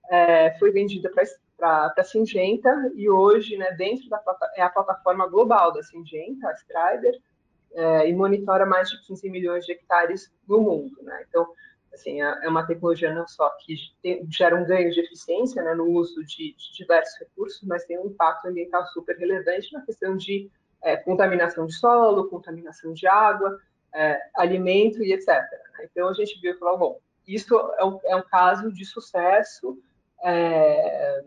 é, 0.09 0.57
foi 0.57 0.71
vendida 0.71 1.09
para 1.09 1.23
para 1.61 1.93
a 1.95 2.03
Singenta 2.03 2.91
e 2.95 3.07
hoje, 3.07 3.55
né, 3.55 3.71
dentro 3.73 4.09
da 4.09 4.19
é 4.55 4.63
a 4.63 4.69
plataforma 4.69 5.27
global 5.27 5.71
da 5.71 5.83
Singenta, 5.83 6.47
a 6.47 6.53
Strider, 6.53 7.21
é, 7.73 8.09
e 8.09 8.13
monitora 8.13 8.65
mais 8.65 8.89
de 8.89 8.99
15 9.05 9.29
milhões 9.29 9.63
de 9.63 9.73
hectares 9.73 10.33
no 10.47 10.59
mundo, 10.59 10.97
né? 11.03 11.23
Então, 11.29 11.47
assim, 11.93 12.19
é, 12.21 12.39
é 12.43 12.49
uma 12.49 12.65
tecnologia 12.65 13.13
não 13.13 13.27
só 13.27 13.47
que 13.59 13.75
tem, 14.01 14.25
gera 14.29 14.55
um 14.55 14.65
ganho 14.65 14.91
de 14.91 15.01
eficiência, 15.01 15.61
né, 15.61 15.75
no 15.75 15.85
uso 15.85 16.25
de, 16.25 16.55
de, 16.55 16.73
diversos 16.73 17.17
recursos, 17.19 17.61
mas 17.61 17.85
tem 17.85 17.99
um 17.99 18.07
impacto 18.07 18.47
ambiental 18.47 18.83
super 18.87 19.15
relevante 19.15 19.71
na 19.71 19.81
questão 19.81 20.17
de 20.17 20.49
é, 20.81 20.97
contaminação 20.97 21.67
de 21.67 21.75
solo, 21.75 22.27
contaminação 22.27 22.91
de 22.91 23.05
água, 23.05 23.59
é, 23.93 24.19
alimento 24.35 25.03
e 25.03 25.13
etc. 25.13 25.27
Né? 25.27 25.87
Então, 25.91 26.09
a 26.09 26.13
gente 26.13 26.41
viu 26.41 26.55
e 26.55 26.57
falou, 26.57 26.77
bom, 26.77 26.99
isso 27.27 27.55
é 27.77 27.85
um, 27.85 27.99
é 28.05 28.15
um 28.15 28.23
caso 28.23 28.71
de 28.73 28.83
sucesso 28.83 29.77
é, 30.23 31.23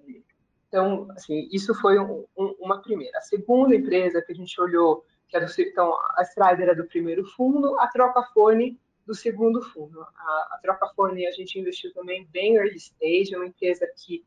então, 0.74 1.06
assim, 1.10 1.48
isso 1.52 1.72
foi 1.72 2.00
um, 2.00 2.24
um, 2.36 2.56
uma 2.58 2.82
primeira. 2.82 3.16
A 3.16 3.20
segunda 3.20 3.76
empresa 3.76 4.20
que 4.20 4.32
a 4.32 4.34
gente 4.34 4.60
olhou, 4.60 5.04
que 5.28 5.36
é 5.36 5.40
do, 5.40 5.46
então, 5.56 5.96
a 6.16 6.22
Strider 6.22 6.70
é 6.70 6.74
do 6.74 6.84
primeiro 6.84 7.24
fundo, 7.24 7.78
a 7.78 7.86
Trocafone 7.86 8.76
do 9.06 9.14
segundo 9.14 9.62
fundo. 9.62 10.02
A, 10.02 10.48
a 10.50 10.58
Trocafone 10.60 11.28
a 11.28 11.30
gente 11.30 11.60
investiu 11.60 11.94
também 11.94 12.26
bem 12.32 12.56
early 12.56 12.74
stage, 12.74 13.32
é 13.32 13.36
uma 13.36 13.46
empresa 13.46 13.86
que 13.96 14.26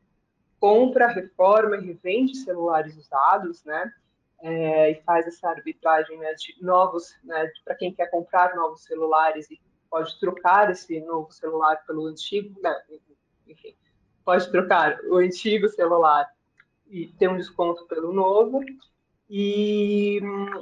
compra, 0.58 1.08
reforma 1.08 1.76
e 1.76 1.84
revende 1.84 2.34
celulares 2.38 2.96
usados, 2.96 3.62
né? 3.64 3.92
É, 4.40 4.92
e 4.92 5.02
faz 5.02 5.26
essa 5.26 5.50
arbitragem 5.50 6.16
né, 6.16 6.32
de 6.32 6.56
novos, 6.62 7.14
né, 7.24 7.50
para 7.62 7.74
quem 7.74 7.92
quer 7.92 8.06
comprar 8.06 8.54
novos 8.54 8.84
celulares 8.84 9.50
e 9.50 9.60
pode 9.90 10.18
trocar 10.18 10.70
esse 10.70 10.98
novo 11.00 11.30
celular 11.32 11.84
pelo 11.84 12.06
antigo, 12.06 12.54
né, 12.62 12.72
enfim, 13.48 13.74
pode 14.24 14.48
trocar 14.52 15.00
o 15.10 15.16
antigo 15.16 15.68
celular 15.68 16.30
e 16.88 17.08
ter 17.18 17.28
um 17.28 17.36
desconto 17.36 17.86
pelo 17.86 18.12
novo. 18.12 18.60
E, 19.28 20.20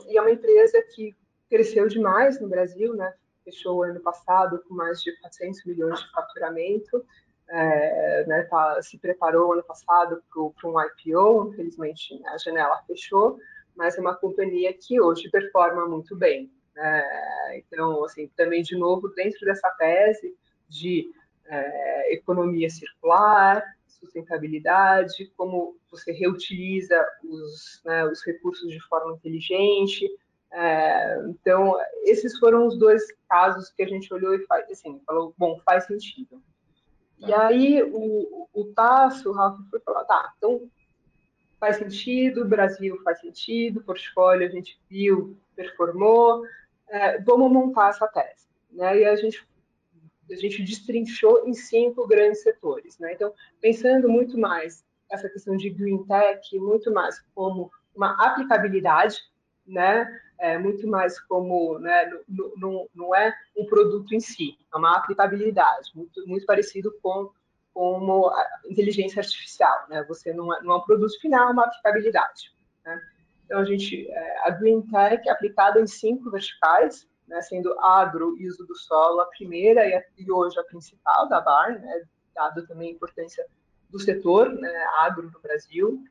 e, 0.08 0.18
é 0.18 0.20
uma 0.20 0.30
empresa 0.30 0.82
que 0.94 1.14
cresceu 1.48 1.86
demais 1.86 2.40
no 2.40 2.48
Brasil, 2.48 2.94
né? 2.94 3.12
Fechou 3.44 3.84
ano 3.84 4.00
passado 4.00 4.62
com 4.68 4.74
mais 4.74 5.00
de 5.02 5.12
400 5.20 5.64
milhões 5.64 6.00
de 6.00 6.10
faturamento. 6.10 7.04
É, 7.48 8.24
né, 8.26 8.42
tá, 8.42 8.82
se 8.82 8.98
preparou 8.98 9.52
ano 9.52 9.62
passado 9.62 10.20
para 10.32 10.68
um 10.68 10.80
IPO, 10.80 11.52
infelizmente 11.52 12.20
a 12.26 12.36
janela 12.38 12.82
fechou, 12.88 13.38
mas 13.76 13.96
é 13.96 14.00
uma 14.00 14.16
companhia 14.16 14.72
que 14.72 15.00
hoje 15.00 15.30
performa 15.30 15.86
muito 15.86 16.16
bem. 16.16 16.50
É, 16.76 17.58
então, 17.58 18.04
assim, 18.04 18.28
também 18.36 18.62
de 18.62 18.76
novo 18.76 19.08
dentro 19.10 19.46
dessa 19.46 19.70
tese 19.78 20.36
de 20.68 21.08
é, 21.46 22.14
economia 22.14 22.68
circular, 22.68 23.62
sustentabilidade, 24.06 25.32
como 25.36 25.76
você 25.90 26.12
reutiliza 26.12 27.04
os, 27.24 27.82
né, 27.84 28.04
os 28.06 28.24
recursos 28.24 28.70
de 28.70 28.80
forma 28.88 29.14
inteligente. 29.14 30.08
É, 30.52 31.22
então, 31.28 31.76
esses 32.04 32.38
foram 32.38 32.66
os 32.66 32.78
dois 32.78 33.02
casos 33.28 33.70
que 33.70 33.82
a 33.82 33.88
gente 33.88 34.12
olhou 34.12 34.34
e 34.34 34.46
faz, 34.46 34.70
assim, 34.70 35.00
falou, 35.06 35.34
bom, 35.36 35.60
faz 35.64 35.84
sentido. 35.84 36.42
E 37.18 37.26
tá. 37.26 37.46
aí 37.46 37.82
o, 37.82 38.48
o 38.52 38.64
Tasso, 38.74 39.30
o 39.30 39.32
Ralf, 39.32 39.58
foi 39.70 39.80
falar, 39.80 40.04
tá, 40.04 40.32
então 40.36 40.68
faz 41.58 41.76
sentido, 41.76 42.44
Brasil 42.44 43.00
faz 43.02 43.20
sentido, 43.20 43.82
portfólio 43.82 44.46
a 44.46 44.50
gente 44.50 44.78
viu, 44.88 45.36
performou, 45.54 46.44
é, 46.88 47.18
vamos 47.22 47.50
montar 47.50 47.90
essa 47.90 48.06
tese. 48.06 48.46
Né? 48.70 49.00
E 49.00 49.04
a 49.04 49.16
gente 49.16 49.46
a 50.30 50.36
gente 50.36 50.62
destrinchou 50.62 51.46
em 51.46 51.54
cinco 51.54 52.06
grandes 52.06 52.42
setores. 52.42 52.98
Né? 52.98 53.12
Então, 53.12 53.32
pensando 53.60 54.08
muito 54.08 54.38
mais 54.38 54.84
essa 55.10 55.28
questão 55.28 55.56
de 55.56 55.70
green 55.70 56.04
tech, 56.04 56.58
muito 56.58 56.92
mais 56.92 57.20
como 57.34 57.70
uma 57.94 58.12
aplicabilidade, 58.24 59.18
né? 59.66 60.20
É, 60.38 60.58
muito 60.58 60.86
mais 60.86 61.18
como, 61.18 61.78
né, 61.78 62.10
não, 62.28 63.14
é 63.14 63.34
um 63.56 63.64
produto 63.64 64.14
em 64.14 64.20
si, 64.20 64.58
é 64.72 64.76
uma 64.76 64.98
aplicabilidade, 64.98 65.90
muito, 65.94 66.28
muito 66.28 66.44
parecido 66.44 66.94
com 67.02 67.30
como 67.72 68.30
inteligência 68.66 69.20
artificial, 69.20 69.86
né? 69.88 70.02
Você 70.04 70.32
não 70.32 70.54
é, 70.54 70.62
não 70.62 70.74
é 70.74 70.76
um 70.76 70.82
produto 70.82 71.18
final, 71.20 71.48
é 71.48 71.52
uma 71.52 71.64
aplicabilidade. 71.64 72.54
Né? 72.84 73.00
Então, 73.44 73.60
a 73.60 73.64
gente, 73.64 74.10
é, 74.10 74.46
a 74.46 74.50
Green 74.50 74.82
Tech 74.82 75.28
é 75.28 75.32
aplicada 75.32 75.80
em 75.80 75.86
cinco 75.86 76.30
verticais, 76.30 77.06
né, 77.26 77.40
sendo 77.42 77.78
agro 77.80 78.36
e 78.38 78.48
uso 78.48 78.64
do 78.66 78.74
solo 78.76 79.20
a 79.20 79.26
primeira 79.26 79.86
e, 79.86 79.94
a, 79.94 80.04
e 80.16 80.30
hoje 80.30 80.58
a 80.58 80.64
principal 80.64 81.28
da 81.28 81.40
BAR, 81.40 81.80
né, 81.80 82.02
dado 82.34 82.66
também 82.66 82.90
a 82.90 82.92
importância 82.92 83.46
do 83.90 83.98
setor 83.98 84.50
né, 84.50 84.72
agro 84.98 85.30
no 85.30 85.40
Brasil. 85.40 86.02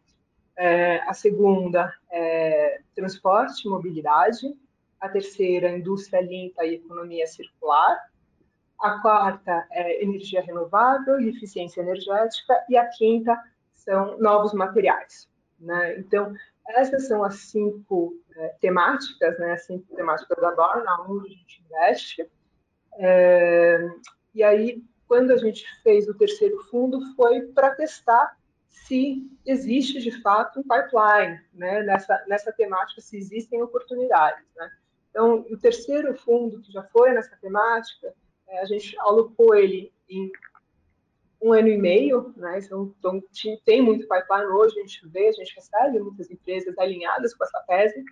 É, 0.57 1.01
a 1.09 1.13
segunda 1.13 1.93
é 2.09 2.81
transporte 2.95 3.67
e 3.67 3.69
mobilidade. 3.69 4.57
A 4.99 5.09
terceira, 5.09 5.69
indústria 5.69 6.21
limpa 6.21 6.63
e 6.65 6.75
economia 6.75 7.27
circular. 7.27 7.97
A 8.79 8.99
quarta 8.99 9.67
é 9.71 10.03
energia 10.03 10.41
renovável 10.41 11.19
e 11.19 11.29
eficiência 11.29 11.81
energética. 11.81 12.53
E 12.69 12.77
a 12.77 12.87
quinta 12.87 13.37
são 13.73 14.17
novos 14.17 14.53
materiais. 14.53 15.29
Né? 15.59 15.99
Então, 15.99 16.33
essas 16.69 17.07
são 17.07 17.23
as 17.23 17.35
cinco 17.35 18.13
é, 18.35 18.47
temáticas, 18.59 19.37
né, 19.39 19.53
as 19.53 19.65
cinco 19.65 19.95
temáticas 19.95 20.37
da 20.39 20.51
Barna, 20.51 21.05
onde 21.07 21.27
a 21.27 21.31
gente 21.31 21.63
investe. 21.63 22.29
É, 22.97 23.89
e 24.33 24.43
aí, 24.43 24.83
quando 25.07 25.31
a 25.31 25.37
gente 25.37 25.65
fez 25.83 26.07
o 26.07 26.13
terceiro 26.13 26.57
fundo, 26.65 26.99
foi 27.15 27.41
para 27.41 27.75
testar 27.75 28.35
se 28.69 29.27
existe 29.45 29.99
de 29.99 30.11
fato 30.21 30.59
um 30.59 30.63
pipeline 30.63 31.41
né, 31.53 31.81
nessa, 31.83 32.23
nessa 32.27 32.51
temática, 32.51 33.01
se 33.01 33.17
existem 33.17 33.61
oportunidades. 33.61 34.45
Né? 34.55 34.71
Então, 35.09 35.45
o 35.49 35.57
terceiro 35.57 36.13
fundo 36.15 36.61
que 36.61 36.71
já 36.71 36.83
foi 36.83 37.11
nessa 37.13 37.35
temática, 37.37 38.13
é, 38.47 38.61
a 38.61 38.65
gente 38.65 38.97
alocou 38.99 39.55
ele 39.55 39.91
em 40.09 40.31
um 41.41 41.53
ano 41.53 41.67
e 41.67 41.77
meio, 41.77 42.33
né? 42.37 42.59
Então, 42.59 42.93
então, 42.97 43.23
tem 43.65 43.81
muito 43.81 44.07
pipeline 44.07 44.51
hoje, 44.51 44.77
a 44.79 44.81
gente 44.81 45.07
vê, 45.07 45.27
a 45.27 45.31
gente 45.31 45.55
recebe 45.55 45.99
muitas 45.99 46.29
empresas 46.29 46.77
alinhadas 46.77 47.33
com 47.33 47.43
essa 47.43 47.59
tese. 47.67 48.03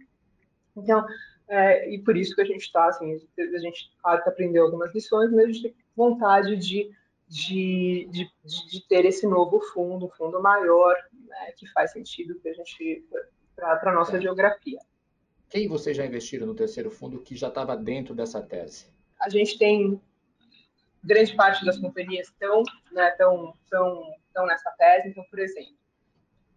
Então, 0.76 1.06
é, 1.48 1.90
e 1.90 2.00
por 2.00 2.16
isso 2.16 2.36
que 2.36 2.42
a 2.42 2.46
gente 2.46 2.62
está, 2.62 2.88
assim, 2.88 3.20
a 3.38 3.58
gente, 3.60 3.92
claro 4.02 4.22
aprendeu 4.26 4.66
algumas 4.66 4.94
lições, 4.94 5.32
mas 5.32 5.46
a 5.46 5.48
gente 5.48 5.62
tem 5.64 5.76
vontade 5.96 6.56
de, 6.56 6.92
de, 7.28 8.08
de, 8.12 8.30
de 8.70 8.88
ter 8.88 9.06
esse 9.06 9.28
novo 9.28 9.60
fundo, 9.74 10.06
um 10.06 10.10
fundo 10.10 10.42
maior, 10.42 10.96
né, 11.28 11.52
que 11.58 11.68
faz 11.72 11.92
sentido 11.92 12.36
para 12.36 12.52
a 12.52 12.54
gente, 12.54 13.06
para 13.56 13.92
a 13.92 13.94
nossa 13.94 14.18
é. 14.18 14.22
geografia. 14.22 14.80
Quem 15.50 15.68
vocês 15.68 15.96
já 15.96 16.06
investiram 16.06 16.48
no 16.48 16.56
terceiro 16.56 16.90
fundo 16.90 17.22
que 17.22 17.36
já 17.36 17.48
estava 17.48 17.78
dentro 17.78 18.16
dessa 18.16 18.42
tese? 18.42 18.88
A 19.22 19.30
gente 19.30 19.58
tem 19.58 20.02
grande 21.04 21.36
parte 21.36 21.66
das 21.66 21.78
companhias 21.78 22.28
estão, 22.28 22.64
né, 22.92 23.10
estão, 23.10 23.54
estão, 23.64 24.14
estão 24.28 24.46
nessa 24.46 24.72
tese. 24.72 25.10
Então, 25.10 25.24
por 25.30 25.40
exemplo, 25.40 25.76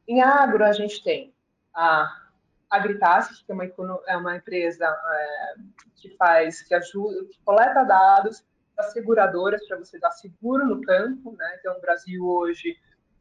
em 0.07 0.23
agro 0.23 0.65
a 0.65 0.73
gente 0.73 1.03
tem 1.03 1.35
a 1.75 2.23
Agritas, 2.71 3.43
que 3.43 3.53
é 3.53 3.55
uma, 3.55 3.65
é 4.09 4.17
uma 4.17 4.37
empresa 4.37 4.85
é, 4.87 5.55
que 5.97 6.11
faz, 6.17 6.63
que 6.63 6.75
ajuda, 6.75 7.25
que 7.27 7.39
coleta 7.45 7.85
dados 7.85 8.45
das 8.77 8.93
seguradoras 8.93 9.67
para 9.67 9.79
você 9.79 9.99
dar 9.99 10.11
seguro 10.11 10.67
no 10.67 10.81
campo, 10.83 11.33
né? 11.37 11.57
Então, 11.59 11.77
o 11.77 11.81
Brasil 11.81 12.27
hoje 12.27 12.77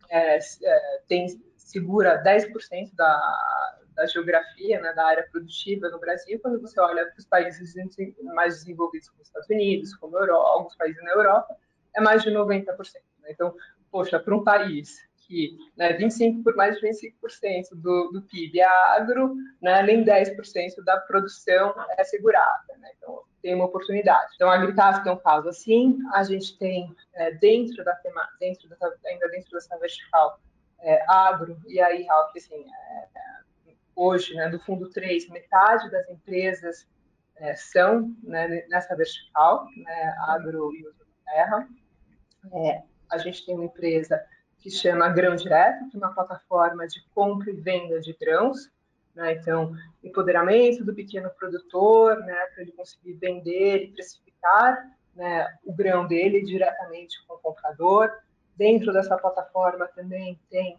é, 0.10 0.38
é, 0.38 1.01
tem 1.08 1.27
segura 1.55 2.22
10% 2.24 2.96
da, 2.96 3.77
da 3.95 4.05
geografia, 4.05 4.79
né, 4.81 4.93
da 4.93 5.05
área 5.05 5.27
produtiva 5.31 5.89
no 5.89 5.99
Brasil, 5.99 6.39
quando 6.39 6.59
você 6.59 6.79
olha 6.79 7.05
para 7.05 7.17
os 7.17 7.25
países 7.25 7.73
mais 8.33 8.55
desenvolvidos, 8.55 9.09
como 9.09 9.21
os 9.21 9.27
Estados 9.27 9.49
Unidos, 9.49 9.95
como 9.95 10.17
Europa, 10.17 10.49
alguns 10.49 10.75
países 10.75 11.01
na 11.03 11.11
Europa, 11.11 11.55
é 11.95 12.01
mais 12.01 12.23
de 12.23 12.29
90%. 12.29 12.65
Né? 13.21 13.29
Então, 13.31 13.55
poxa, 13.91 14.19
para 14.19 14.35
um 14.35 14.43
país 14.43 15.05
que 15.17 15.57
né, 15.75 15.93
25 15.93 16.43
por 16.43 16.55
mais 16.55 16.79
de 16.79 16.87
25% 16.87 17.69
do, 17.73 18.11
do 18.11 18.21
PIB 18.21 18.59
é 18.59 18.65
agro, 18.65 19.35
né, 19.61 19.81
nem 19.81 20.03
10% 20.03 20.83
da 20.83 20.97
produção 20.97 21.73
é 21.97 22.03
segurada. 22.03 22.77
Né? 22.77 22.91
Então, 22.97 23.23
tem 23.41 23.53
uma 23.53 23.65
oportunidade. 23.65 24.33
Então, 24.35 24.49
a 24.49 24.55
Agritas 24.55 25.05
é 25.05 25.11
um 25.11 25.17
caso 25.17 25.49
assim. 25.49 25.99
A 26.13 26.23
gente 26.23 26.57
tem 26.57 26.93
é, 27.13 27.31
dentro 27.31 27.83
da 27.83 27.95
tema, 27.95 28.27
dentro 28.39 28.67
dessa, 28.67 28.93
ainda 29.05 29.27
dentro 29.29 29.51
dessa 29.51 29.77
vertical 29.77 30.39
é, 30.79 31.03
agro 31.07 31.57
e 31.67 31.79
aí 31.79 32.03
Ralph, 32.03 32.35
assim, 32.35 32.65
é, 32.65 33.34
hoje, 33.95 34.33
né, 34.33 34.49
do 34.49 34.59
fundo 34.59 34.89
3, 34.89 35.29
metade 35.29 35.89
das 35.89 36.09
empresas 36.09 36.87
é, 37.37 37.55
são 37.55 38.13
né, 38.23 38.65
nessa 38.69 38.95
vertical, 38.95 39.67
né, 39.77 40.15
agro 40.27 40.73
e 40.73 40.85
uso 40.85 40.99
da 40.99 41.31
terra. 41.31 41.69
É, 42.53 42.83
a 43.09 43.17
gente 43.17 43.45
tem 43.45 43.55
uma 43.55 43.65
empresa 43.65 44.21
que 44.59 44.69
chama 44.69 45.09
Grão 45.09 45.35
Direto, 45.35 45.89
que 45.89 45.95
é 45.95 45.99
uma 45.99 46.13
plataforma 46.13 46.87
de 46.87 47.03
compra 47.13 47.49
e 47.51 47.55
venda 47.55 47.99
de 47.99 48.13
grãos. 48.13 48.69
Né, 49.13 49.33
então, 49.33 49.73
empoderamento 50.03 50.83
do 50.83 50.93
pequeno 50.93 51.29
produtor, 51.29 52.19
né, 52.19 52.35
para 52.53 52.63
ele 52.63 52.73
conseguir 52.73 53.13
vender 53.13 53.83
e 53.83 53.91
precificar 53.91 54.91
né, 55.15 55.47
o 55.63 55.73
grão 55.73 56.05
dele 56.05 56.43
diretamente 56.43 57.25
com 57.25 57.35
o 57.35 57.39
comprador. 57.39 58.11
Dentro 58.55 58.91
dessa 58.91 59.17
plataforma 59.17 59.87
também 59.87 60.39
tem 60.49 60.77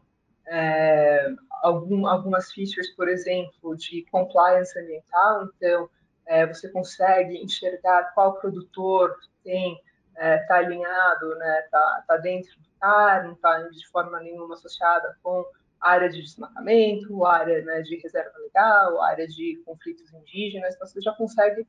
é, 0.48 1.28
algum, 1.62 2.06
algumas 2.06 2.52
features, 2.52 2.90
por 2.94 3.08
exemplo, 3.08 3.76
de 3.76 4.04
compliance 4.10 4.78
ambiental. 4.78 5.48
Então, 5.56 5.88
é, 6.26 6.46
você 6.46 6.68
consegue 6.68 7.36
enxergar 7.42 8.12
qual 8.14 8.34
produtor 8.34 9.16
tem 9.44 9.80
está 10.16 10.62
é, 10.62 10.64
alinhado, 10.64 11.34
né, 11.36 11.62
tá, 11.70 12.04
tá 12.08 12.16
dentro 12.16 12.58
do 12.58 12.68
CAR, 12.80 13.24
não 13.24 13.34
está 13.34 13.58
de 13.68 13.86
forma 13.88 14.18
nenhuma 14.20 14.54
associada 14.54 15.14
com 15.22 15.44
área 15.78 16.08
de 16.08 16.22
desmatamento, 16.22 17.24
área 17.26 17.62
né, 17.62 17.82
de 17.82 17.96
reserva 17.96 18.36
legal, 18.38 19.02
área 19.02 19.28
de 19.28 19.62
conflitos 19.66 20.10
indígenas. 20.14 20.74
Então, 20.74 20.86
você 20.86 21.00
já 21.02 21.12
consegue 21.12 21.66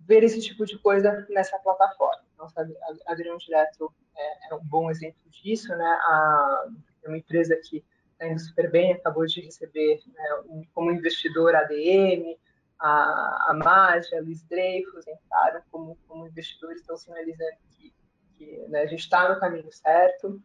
ver 0.00 0.22
esse 0.22 0.40
tipo 0.40 0.64
de 0.64 0.78
coisa 0.78 1.26
nessa 1.30 1.58
plataforma. 1.58 2.22
Então, 2.34 2.48
sabe, 2.50 2.76
a 3.06 3.12
Adriano 3.12 3.38
Direto 3.38 3.92
é, 4.16 4.52
é, 4.52 4.54
um 4.54 4.64
bom 4.64 4.90
exemplo 4.90 5.20
disso, 5.30 5.74
né? 5.74 5.98
A, 6.02 6.66
é 7.04 7.08
uma 7.08 7.18
empresa 7.18 7.56
que 7.56 7.82
está 8.18 8.26
indo 8.26 8.40
super 8.40 8.70
bem, 8.70 8.92
acabou 8.92 9.24
de 9.24 9.40
receber 9.40 10.00
né, 10.12 10.24
um, 10.48 10.64
como 10.74 10.90
investidor 10.90 11.54
ADM, 11.54 12.36
a, 12.78 13.50
a 13.50 13.54
Marge, 13.54 14.14
a 14.14 14.20
Luiz 14.20 14.42
Dreyfus 14.42 15.06
entraram 15.06 15.62
como, 15.70 15.96
como 16.06 16.26
investidores, 16.26 16.80
estão 16.80 16.96
sinalizando 16.96 17.56
que, 17.70 17.94
que 18.36 18.58
né, 18.68 18.82
a 18.82 18.86
gente 18.86 19.00
está 19.00 19.32
no 19.32 19.40
caminho 19.40 19.72
certo. 19.72 20.40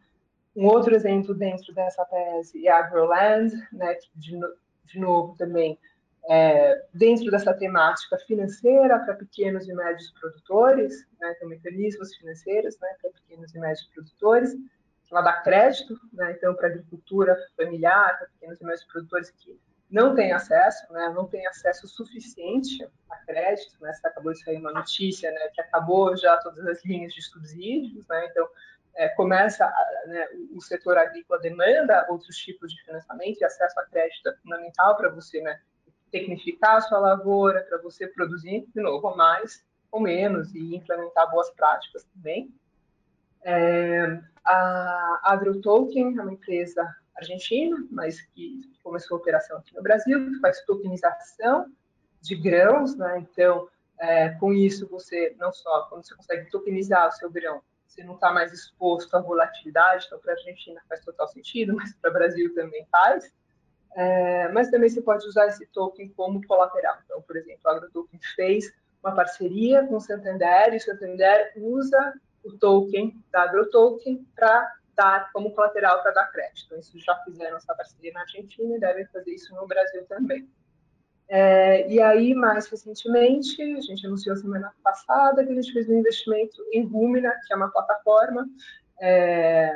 Um 0.54 0.66
outro 0.66 0.94
exemplo 0.94 1.34
dentro 1.34 1.74
dessa 1.74 2.04
tese 2.04 2.66
é 2.66 2.70
a 2.70 2.78
Agroland, 2.78 3.52
né, 3.72 3.94
que 3.94 4.08
de, 4.14 4.38
de 4.84 4.98
novo 4.98 5.36
também 5.36 5.78
é, 6.28 6.86
dentro 6.94 7.30
dessa 7.30 7.52
temática 7.52 8.16
financeira 8.26 8.98
para 9.00 9.14
pequenos 9.14 9.68
e 9.68 9.74
médios 9.74 10.10
produtores, 10.18 11.06
né, 11.20 11.34
mecanismos 11.42 12.14
financeiros 12.16 12.78
né, 12.80 12.88
para 13.00 13.10
pequenos 13.10 13.54
e 13.54 13.58
médios 13.58 13.86
produtores, 13.94 14.54
ela 15.14 15.22
dá 15.22 15.32
crédito, 15.34 15.96
né, 16.12 16.32
então, 16.32 16.54
para 16.54 16.66
agricultura 16.66 17.38
familiar, 17.56 18.18
para 18.18 18.26
pequenos 18.26 18.60
e 18.60 18.64
médios 18.64 18.84
produtores 18.84 19.30
que 19.30 19.56
não 19.88 20.12
têm 20.12 20.32
acesso, 20.32 20.92
né, 20.92 21.08
não 21.14 21.28
têm 21.28 21.46
acesso 21.46 21.86
suficiente 21.86 22.84
a 23.08 23.16
crédito, 23.18 23.76
né, 23.80 23.92
você 23.92 24.08
acabou 24.08 24.32
de 24.32 24.42
sair 24.42 24.56
uma 24.56 24.72
notícia, 24.72 25.30
né, 25.30 25.48
que 25.54 25.60
acabou 25.60 26.16
já 26.16 26.36
todas 26.38 26.66
as 26.66 26.84
linhas 26.84 27.14
de 27.14 27.22
subsídios, 27.22 28.04
né, 28.08 28.26
então, 28.26 28.48
é, 28.96 29.08
começa, 29.10 29.72
né, 30.06 30.26
o 30.52 30.60
setor 30.60 30.98
agrícola 30.98 31.40
demanda 31.40 32.06
outros 32.08 32.36
tipos 32.36 32.72
de 32.72 32.82
financiamento 32.82 33.40
e 33.40 33.44
acesso 33.44 33.78
a 33.78 33.84
crédito 33.86 34.28
é 34.28 34.34
fundamental 34.36 34.96
para 34.96 35.10
você, 35.10 35.40
né, 35.42 35.60
tecnificar 36.10 36.76
a 36.76 36.80
sua 36.80 36.98
lavoura, 36.98 37.62
para 37.62 37.78
você 37.78 38.08
produzir, 38.08 38.66
de 38.74 38.82
novo, 38.82 39.14
mais 39.16 39.64
ou 39.92 40.00
menos 40.00 40.52
e 40.54 40.74
implementar 40.74 41.30
boas 41.30 41.50
práticas 41.50 42.04
também. 42.04 42.52
É, 43.42 44.20
a 44.44 45.20
AgroToken 45.24 46.18
é 46.18 46.22
uma 46.22 46.32
empresa 46.32 46.84
argentina, 47.16 47.76
mas 47.90 48.20
que 48.20 48.60
começou 48.82 49.16
a 49.16 49.20
operação 49.20 49.58
aqui 49.58 49.74
no 49.74 49.82
Brasil, 49.82 50.32
que 50.32 50.40
faz 50.40 50.60
tokenização 50.62 51.72
de 52.20 52.34
grãos, 52.34 52.96
né? 52.96 53.18
Então, 53.18 53.68
é, 53.98 54.30
com 54.30 54.52
isso, 54.52 54.88
você 54.88 55.34
não 55.38 55.52
só, 55.52 55.86
quando 55.88 56.04
você 56.04 56.14
consegue 56.14 56.50
tokenizar 56.50 57.08
o 57.08 57.12
seu 57.12 57.30
grão, 57.30 57.62
você 57.86 58.02
não 58.02 58.14
está 58.14 58.32
mais 58.32 58.52
exposto 58.52 59.14
à 59.16 59.20
volatilidade, 59.20 60.06
então 60.06 60.18
para 60.18 60.32
a 60.32 60.36
Argentina 60.36 60.80
faz 60.88 61.00
total 61.04 61.28
sentido, 61.28 61.74
mas 61.74 61.94
para 61.94 62.10
o 62.10 62.12
Brasil 62.12 62.52
também 62.54 62.86
faz. 62.90 63.32
É, 63.96 64.48
mas 64.48 64.70
também 64.70 64.90
você 64.90 65.00
pode 65.00 65.24
usar 65.26 65.46
esse 65.46 65.64
token 65.66 66.08
como 66.10 66.44
colateral. 66.46 66.96
Então, 67.04 67.22
por 67.22 67.36
exemplo, 67.36 67.60
a 67.64 67.72
AgroToken 67.72 68.18
fez 68.34 68.72
uma 69.02 69.14
parceria 69.14 69.86
com 69.86 69.96
o 69.96 70.00
Santander 70.00 70.72
e 70.72 70.78
o 70.78 70.80
Santander 70.80 71.52
usa 71.56 72.14
o 72.44 72.58
token 72.58 73.14
da 73.30 73.42
AgroToken 73.42 74.26
para 74.34 74.76
dar 74.96 75.30
como 75.32 75.52
colateral 75.52 76.02
para 76.02 76.12
dar 76.12 76.30
crédito. 76.30 76.76
Isso 76.76 76.98
já 76.98 77.16
fizeram 77.24 77.56
essa 77.56 77.74
parceria 77.74 78.12
na 78.12 78.20
Argentina 78.20 78.76
e 78.76 78.80
devem 78.80 79.06
fazer 79.06 79.32
isso 79.32 79.54
no 79.54 79.66
Brasil 79.66 80.04
também. 80.06 80.48
É, 81.28 81.88
e 81.90 82.00
aí, 82.00 82.34
mais 82.34 82.66
recentemente, 82.68 83.60
a 83.62 83.80
gente 83.80 84.06
anunciou 84.06 84.36
semana 84.36 84.72
passada 84.82 85.44
que 85.44 85.52
a 85.52 85.54
gente 85.54 85.72
fez 85.72 85.88
um 85.88 85.98
investimento 85.98 86.62
em 86.72 86.84
Rumina, 86.84 87.32
que 87.46 87.52
é 87.52 87.56
uma 87.56 87.70
plataforma 87.70 88.46
é, 89.00 89.72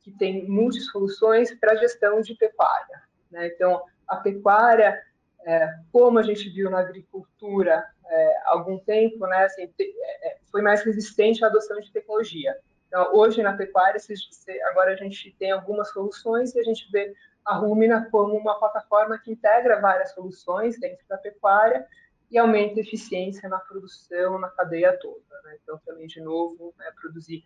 que 0.00 0.10
tem 0.12 0.48
multi-soluções 0.48 1.54
para 1.54 1.76
gestão 1.76 2.20
de 2.20 2.34
pecuária. 2.34 3.02
Né? 3.30 3.48
Então, 3.48 3.82
a 4.08 4.16
pecuária, 4.16 5.00
é, 5.46 5.68
como 5.92 6.18
a 6.18 6.22
gente 6.22 6.48
viu 6.50 6.70
na 6.70 6.80
agricultura 6.80 7.84
é, 8.06 8.40
algum 8.46 8.78
tempo, 8.78 9.26
né, 9.26 9.44
assim, 9.44 9.62
é, 9.62 10.28
é, 10.28 10.38
foi 10.50 10.62
mais 10.62 10.82
resistente 10.82 11.44
à 11.44 11.48
adoção 11.48 11.78
de 11.80 11.92
tecnologia. 11.92 12.56
Então, 12.86 13.14
hoje 13.14 13.42
na 13.42 13.52
pecuária, 13.52 14.00
agora 14.70 14.92
a 14.92 14.96
gente 14.96 15.34
tem 15.38 15.50
algumas 15.50 15.90
soluções 15.90 16.54
e 16.54 16.60
a 16.60 16.62
gente 16.62 16.90
vê 16.90 17.14
a 17.44 17.54
Rumina 17.54 18.08
como 18.10 18.34
uma 18.34 18.58
plataforma 18.58 19.18
que 19.18 19.30
integra 19.30 19.80
várias 19.80 20.12
soluções 20.12 20.78
dentro 20.78 21.04
da 21.08 21.18
pecuária 21.18 21.86
e 22.30 22.38
aumenta 22.38 22.78
a 22.78 22.82
eficiência 22.82 23.48
na 23.48 23.58
produção, 23.58 24.38
na 24.38 24.48
cadeia 24.48 24.96
toda. 24.98 25.22
Né? 25.44 25.58
Então, 25.62 25.78
também, 25.84 26.06
de 26.06 26.20
novo, 26.20 26.74
né, 26.78 26.90
produzir 27.00 27.42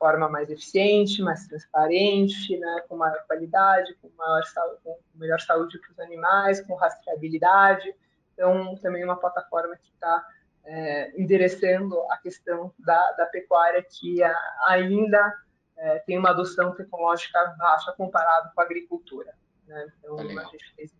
forma 0.00 0.30
mais 0.30 0.48
eficiente, 0.48 1.20
mais 1.20 1.46
transparente, 1.46 2.56
né, 2.56 2.84
com 2.88 2.96
maior 2.96 3.22
qualidade, 3.26 3.94
com, 4.00 4.08
maior 4.16 4.42
saúde, 4.44 4.80
com 4.82 4.98
melhor 5.14 5.38
saúde 5.40 5.78
para 5.78 5.92
os 5.92 6.00
animais, 6.00 6.60
com 6.62 6.74
rastreabilidade. 6.74 7.94
Então, 8.32 8.74
também 8.76 9.04
uma 9.04 9.20
plataforma 9.20 9.76
que 9.76 9.92
está 9.92 10.26
é, 10.64 11.20
endereçando 11.20 12.00
a 12.10 12.16
questão 12.16 12.72
da, 12.78 13.12
da 13.12 13.26
pecuária 13.26 13.82
que 13.82 14.22
a, 14.22 14.34
ainda 14.68 15.38
é, 15.76 15.98
tem 15.98 16.16
uma 16.16 16.30
adoção 16.30 16.74
tecnológica 16.74 17.54
baixa 17.58 17.92
comparado 17.92 18.50
com 18.54 18.60
a 18.62 18.64
agricultura. 18.64 19.34
Né? 19.66 19.92
Então, 19.98 20.16
tá 20.16 20.22
a 20.22 20.44
gente 20.44 20.74
fez 20.74 20.94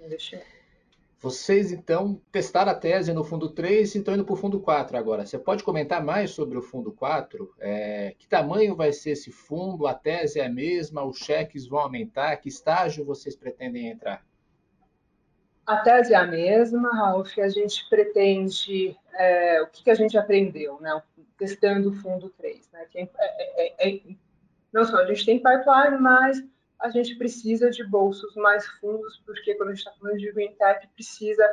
um 0.00 0.06
investimento. 0.06 0.57
Vocês, 1.20 1.72
então, 1.72 2.20
testaram 2.30 2.70
a 2.70 2.74
tese 2.74 3.12
no 3.12 3.24
fundo 3.24 3.48
3 3.48 3.92
e 3.92 3.98
estão 3.98 4.14
indo 4.14 4.24
para 4.24 4.34
o 4.34 4.36
fundo 4.36 4.60
4 4.60 4.96
agora. 4.96 5.26
Você 5.26 5.36
pode 5.36 5.64
comentar 5.64 6.02
mais 6.02 6.30
sobre 6.30 6.56
o 6.56 6.62
fundo 6.62 6.92
4? 6.92 7.54
É, 7.58 8.14
que 8.16 8.28
tamanho 8.28 8.76
vai 8.76 8.92
ser 8.92 9.10
esse 9.10 9.32
fundo? 9.32 9.88
A 9.88 9.94
tese 9.94 10.38
é 10.38 10.46
a 10.46 10.48
mesma? 10.48 11.04
Os 11.04 11.18
cheques 11.18 11.66
vão 11.66 11.80
aumentar? 11.80 12.36
Que 12.36 12.48
estágio 12.48 13.04
vocês 13.04 13.34
pretendem 13.34 13.88
entrar? 13.88 14.24
A 15.66 15.78
tese 15.78 16.14
é 16.14 16.16
a 16.16 16.24
mesma, 16.24 16.88
Ralf. 16.94 17.36
A 17.38 17.48
gente 17.48 17.88
pretende. 17.90 18.96
É, 19.14 19.60
o 19.62 19.66
que, 19.66 19.82
que, 19.82 19.90
a 19.90 19.96
gente 19.96 20.16
aprendeu, 20.16 20.80
né? 20.80 21.02
Testando 21.36 21.90
o 21.90 21.94
fundo 21.94 22.30
3. 22.30 22.70
Né? 22.72 22.86
É, 22.94 23.08
é, 23.56 23.88
é, 23.88 24.00
não 24.72 24.84
só 24.84 24.98
a 24.98 25.06
gente 25.06 25.26
tem 25.26 25.42
pipeline, 25.42 26.00
mas 26.00 26.40
a 26.80 26.90
gente 26.90 27.16
precisa 27.16 27.70
de 27.70 27.84
bolsos 27.84 28.34
mais 28.36 28.66
fundos, 28.66 29.20
porque 29.26 29.54
quando 29.54 29.70
a 29.70 29.74
gente 29.74 29.86
está 29.86 29.98
falando 29.98 30.18
de 30.18 30.32
green 30.32 30.54
tech, 30.54 30.86
precisa 30.94 31.44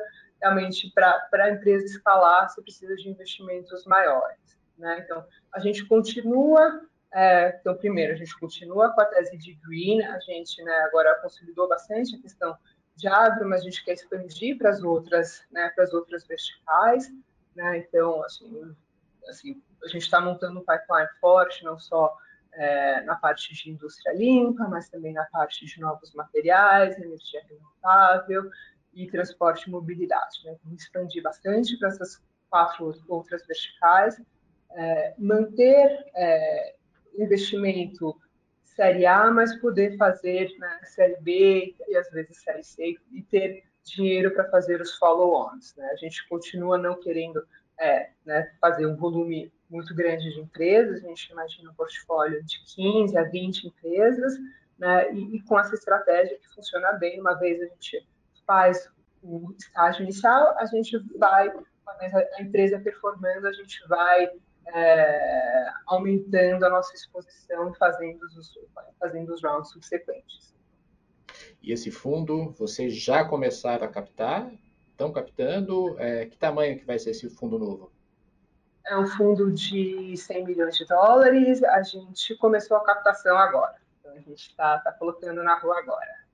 realmente, 0.42 0.92
para 0.94 1.28
a 1.34 1.50
empresa 1.50 1.86
escalar, 1.86 2.50
você 2.50 2.62
precisa 2.62 2.96
de 2.96 3.10
investimentos 3.10 3.86
maiores. 3.86 4.58
Né? 4.78 5.00
Então, 5.04 5.26
a 5.54 5.60
gente 5.60 5.86
continua, 5.86 6.82
é, 7.14 7.58
então, 7.60 7.76
primeiro, 7.76 8.14
a 8.14 8.16
gente 8.16 8.38
continua 8.40 8.94
com 8.94 9.02
a 9.02 9.06
tese 9.06 9.38
de 9.38 9.54
green, 9.66 10.04
a 10.04 10.20
gente 10.20 10.62
né, 10.64 10.76
agora 10.84 11.20
consolidou 11.22 11.68
bastante 11.68 12.16
a 12.16 12.22
questão 12.22 12.58
de 12.96 13.08
agro, 13.08 13.48
mas 13.50 13.62
a 13.62 13.64
gente 13.66 13.84
quer 13.84 13.94
expandir 13.94 14.58
para 14.58 14.70
as 14.70 14.84
outras, 14.84 15.44
né, 15.52 15.70
para 15.76 15.84
as 15.84 15.94
outras 15.94 16.26
verticais, 16.26 17.12
né? 17.56 17.78
Então, 17.80 18.24
assim, 18.24 18.76
assim 19.28 19.62
a 19.84 19.88
gente 19.88 20.04
está 20.04 20.22
montando 20.22 20.60
um 20.60 20.66
pipeline 20.66 21.10
forte, 21.20 21.64
não 21.64 21.78
só 21.78 22.16
é, 22.56 23.02
na 23.02 23.15
parte 23.15 23.54
de 23.54 23.70
indústria 23.70 24.13
limpa, 24.13 24.68
mas 24.68 24.89
também 24.89 25.13
na 25.13 25.26
parte 25.26 25.65
de 25.65 25.80
novos 25.80 26.13
materiais, 26.13 26.98
energia 26.98 27.41
renovável 27.50 28.50
e 28.94 29.08
transporte 29.08 29.68
e 29.68 29.72
mobilidade. 29.72 30.44
Né? 30.46 30.56
Então, 30.60 30.74
expandir 30.74 31.22
bastante 31.22 31.78
para 31.78 31.89
essas 31.89 32.22
quatro 32.50 32.94
outras 33.08 33.46
verticais, 33.46 34.22
é, 34.72 35.13
manter 35.18 36.06
é, 36.15 36.76
investimento 37.18 38.15
série 38.63 39.06
A, 39.06 39.32
mas 39.32 39.56
poder 39.60 39.98
fazer 39.98 40.54
né, 40.58 40.80
série 40.84 41.18
B 41.22 41.76
e 41.88 41.96
às 41.96 42.10
vezes 42.12 42.41
série 42.41 42.63
C 42.63 42.98
e 43.12 43.22
ter 43.24 43.63
dinheiro 43.84 44.32
para 44.32 44.50
fazer 44.50 44.82
os 44.82 44.96
follow-ons. 44.96 45.76
Né? 45.78 45.88
A 45.91 45.96
gente 45.96 46.28
continua 46.28 46.78
não 46.78 47.00
querendo 47.00 47.46
é, 47.80 48.10
né, 48.26 48.52
fazer 48.60 48.86
um 48.86 48.96
volume 48.96 49.52
muito 49.69 49.95
grande 49.95 50.30
de 50.32 50.39
empresas, 50.39 51.04
a 51.04 51.08
gente 51.08 51.32
imagina 51.32 51.71
um 51.71 51.73
portfólio 51.73 52.43
de 52.43 52.63
15 52.75 53.17
a 53.17 53.23
20 53.23 53.67
empresas, 53.67 54.34
né, 54.78 55.12
e, 55.13 55.38
e, 55.38 55.41
com 55.43 55.60
essa 55.60 55.73
estratégia 55.73 56.38
que 56.38 56.54
funciona 56.54 56.91
bem, 56.93 57.19
uma 57.19 57.34
vez 57.34 57.62
a 57.62 57.65
gente 57.65 58.08
faz 58.45 58.89
o 59.23 59.54
estágio 59.58 60.04
inicial, 60.04 60.56
a 60.58 60.65
gente 60.65 60.97
vai, 61.17 61.49
uma 61.49 61.93
vez 61.99 62.13
a 62.13 62.41
empresa 62.41 62.80
performando, 62.80 63.47
a 63.47 63.54
gente 63.54 63.80
vai 63.88 64.30
é, 64.67 65.65
aumentando 65.88 66.65
a 66.65 66.69
nossa 66.69 66.93
exposição 66.93 67.71
e 67.71 67.78
fazendo 67.78 68.21
os, 68.23 68.54
fazendo 68.99 69.34
os 69.34 69.43
rounds 69.43 69.71
subsequentes. 69.71 70.54
E 71.62 71.71
esse 71.71 71.89
fundo, 71.89 72.51
vocês 72.51 72.95
já 72.95 73.25
começaram 73.25 73.86
a 73.86 73.89
captar? 73.89 74.51
Estão 74.91 75.12
captando? 75.12 75.99
É, 75.99 76.25
que 76.25 76.38
tamanho 76.38 76.78
que 76.78 76.86
vai 76.86 76.99
ser 76.99 77.12
esse 77.12 77.30
fundo 77.30 77.58
novo? 77.58 77.91
É 78.88 78.98
um 78.98 79.08
fundo 79.08 79.52
de 79.52 80.15
100 80.15 80.45
milhões 80.45 80.78
de 80.78 80.86
dólares. 80.86 81.63
A 81.63 81.82
gente 81.82 82.36
começou 82.36 82.78
a 82.78 82.84
captação 82.84 83.36
agora. 83.38 83.76
Então, 84.00 84.13
a 84.13 84.19
gente 84.19 84.50
está 84.50 84.78
tá 84.80 84.91
colocando 84.91 85.41
na 85.43 85.58
rua 85.58 85.80
agora. 85.80 86.26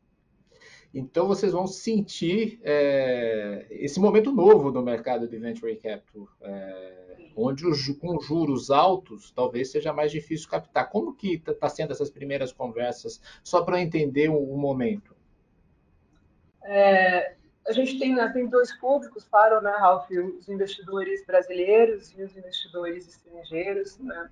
Então, 0.94 1.26
vocês 1.26 1.54
vão 1.54 1.66
sentir 1.66 2.60
é, 2.64 3.66
esse 3.70 4.00
momento 4.00 4.32
novo 4.34 4.72
no 4.72 4.82
mercado 4.82 5.28
de 5.28 5.38
venture 5.38 5.74
capital, 5.78 6.28
é, 6.42 7.32
onde 7.36 7.66
os, 7.66 7.88
com 7.98 8.20
juros 8.20 8.70
altos 8.70 9.32
talvez 9.32 9.72
seja 9.72 9.94
mais 9.94 10.12
difícil 10.12 10.50
captar. 10.50 10.90
Como 10.90 11.16
que 11.16 11.36
está 11.36 11.54
tá 11.54 11.70
sendo 11.70 11.92
essas 11.92 12.10
primeiras 12.10 12.52
conversas, 12.52 13.22
só 13.42 13.64
para 13.64 13.80
entender 13.80 14.30
o, 14.30 14.38
o 14.38 14.58
momento? 14.58 15.16
É, 16.64 17.36
a 17.72 17.74
gente 17.74 17.98
tem, 17.98 18.14
né, 18.14 18.28
tem 18.34 18.48
dois 18.48 18.78
públicos, 18.78 19.24
claro, 19.24 19.62
né, 19.62 19.72
Ralf? 19.72 20.10
Os 20.10 20.50
investidores 20.50 21.26
brasileiros 21.26 22.12
e 22.12 22.22
os 22.22 22.36
investidores 22.36 23.08
estrangeiros. 23.08 23.98
Né? 23.98 24.30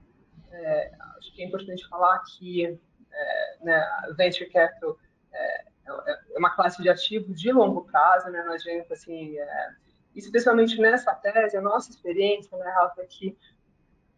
É, 0.51 0.91
acho 1.17 1.33
que 1.33 1.41
é 1.41 1.45
importante 1.45 1.87
falar 1.87 2.19
que 2.19 2.65
é, 2.65 3.57
né, 3.61 3.81
venture 4.17 4.49
capital 4.49 4.97
é, 5.31 5.61
é, 5.87 6.37
uma 6.37 6.49
classe 6.49 6.81
de 6.83 6.89
ativo 6.89 7.33
de 7.33 7.51
longo 7.51 7.85
prazo, 7.85 8.29
né? 8.29 8.43
não 8.43 8.53
adianta, 8.53 8.93
assim, 8.93 9.39
é, 9.39 9.69
especialmente 10.13 10.79
nessa 10.79 11.15
tese, 11.15 11.55
a 11.55 11.61
nossa 11.61 11.89
experiência, 11.91 12.57
né, 12.57 12.69
Ralf, 12.71 12.97
é 12.99 13.05
que 13.05 13.37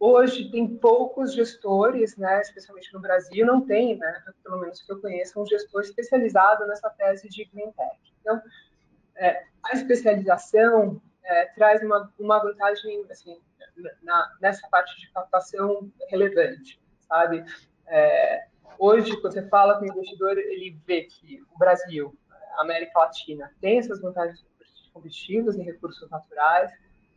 hoje 0.00 0.50
tem 0.50 0.66
poucos 0.66 1.32
gestores, 1.32 2.16
né, 2.16 2.40
especialmente 2.40 2.92
no 2.92 3.00
Brasil, 3.00 3.46
não 3.46 3.64
tem, 3.64 3.96
né, 3.96 4.24
pelo 4.42 4.58
menos 4.58 4.82
que 4.82 4.90
eu 4.90 5.00
conheça, 5.00 5.38
um 5.38 5.46
gestor 5.46 5.82
especializado 5.82 6.66
nessa 6.66 6.90
tese 6.90 7.28
de 7.28 7.44
Green 7.44 7.70
Tech. 7.70 8.00
Então, 8.20 8.42
é, 9.16 9.44
a 9.64 9.74
especialização 9.74 11.00
é, 11.24 11.46
traz 11.46 11.82
uma, 11.82 12.12
uma 12.18 12.38
vantagem 12.38 13.04
assim, 13.10 13.40
na, 14.02 14.36
nessa 14.40 14.66
parte 14.68 14.98
de 15.00 15.10
captação 15.12 15.90
relevante, 16.08 16.80
sabe? 17.00 17.44
É, 17.86 18.46
hoje, 18.78 19.20
quando 19.20 19.34
você 19.34 19.48
fala 19.48 19.78
com 19.78 19.84
o 19.84 19.88
investidor, 19.88 20.36
ele 20.38 20.76
vê 20.86 21.02
que 21.02 21.42
o 21.54 21.58
Brasil, 21.58 22.16
a 22.56 22.62
América 22.62 22.98
Latina, 22.98 23.50
tem 23.60 23.78
essas 23.78 24.00
vantagens 24.00 24.44
competitivas 24.92 25.56
em 25.56 25.62
recursos 25.62 26.08
naturais, 26.10 26.70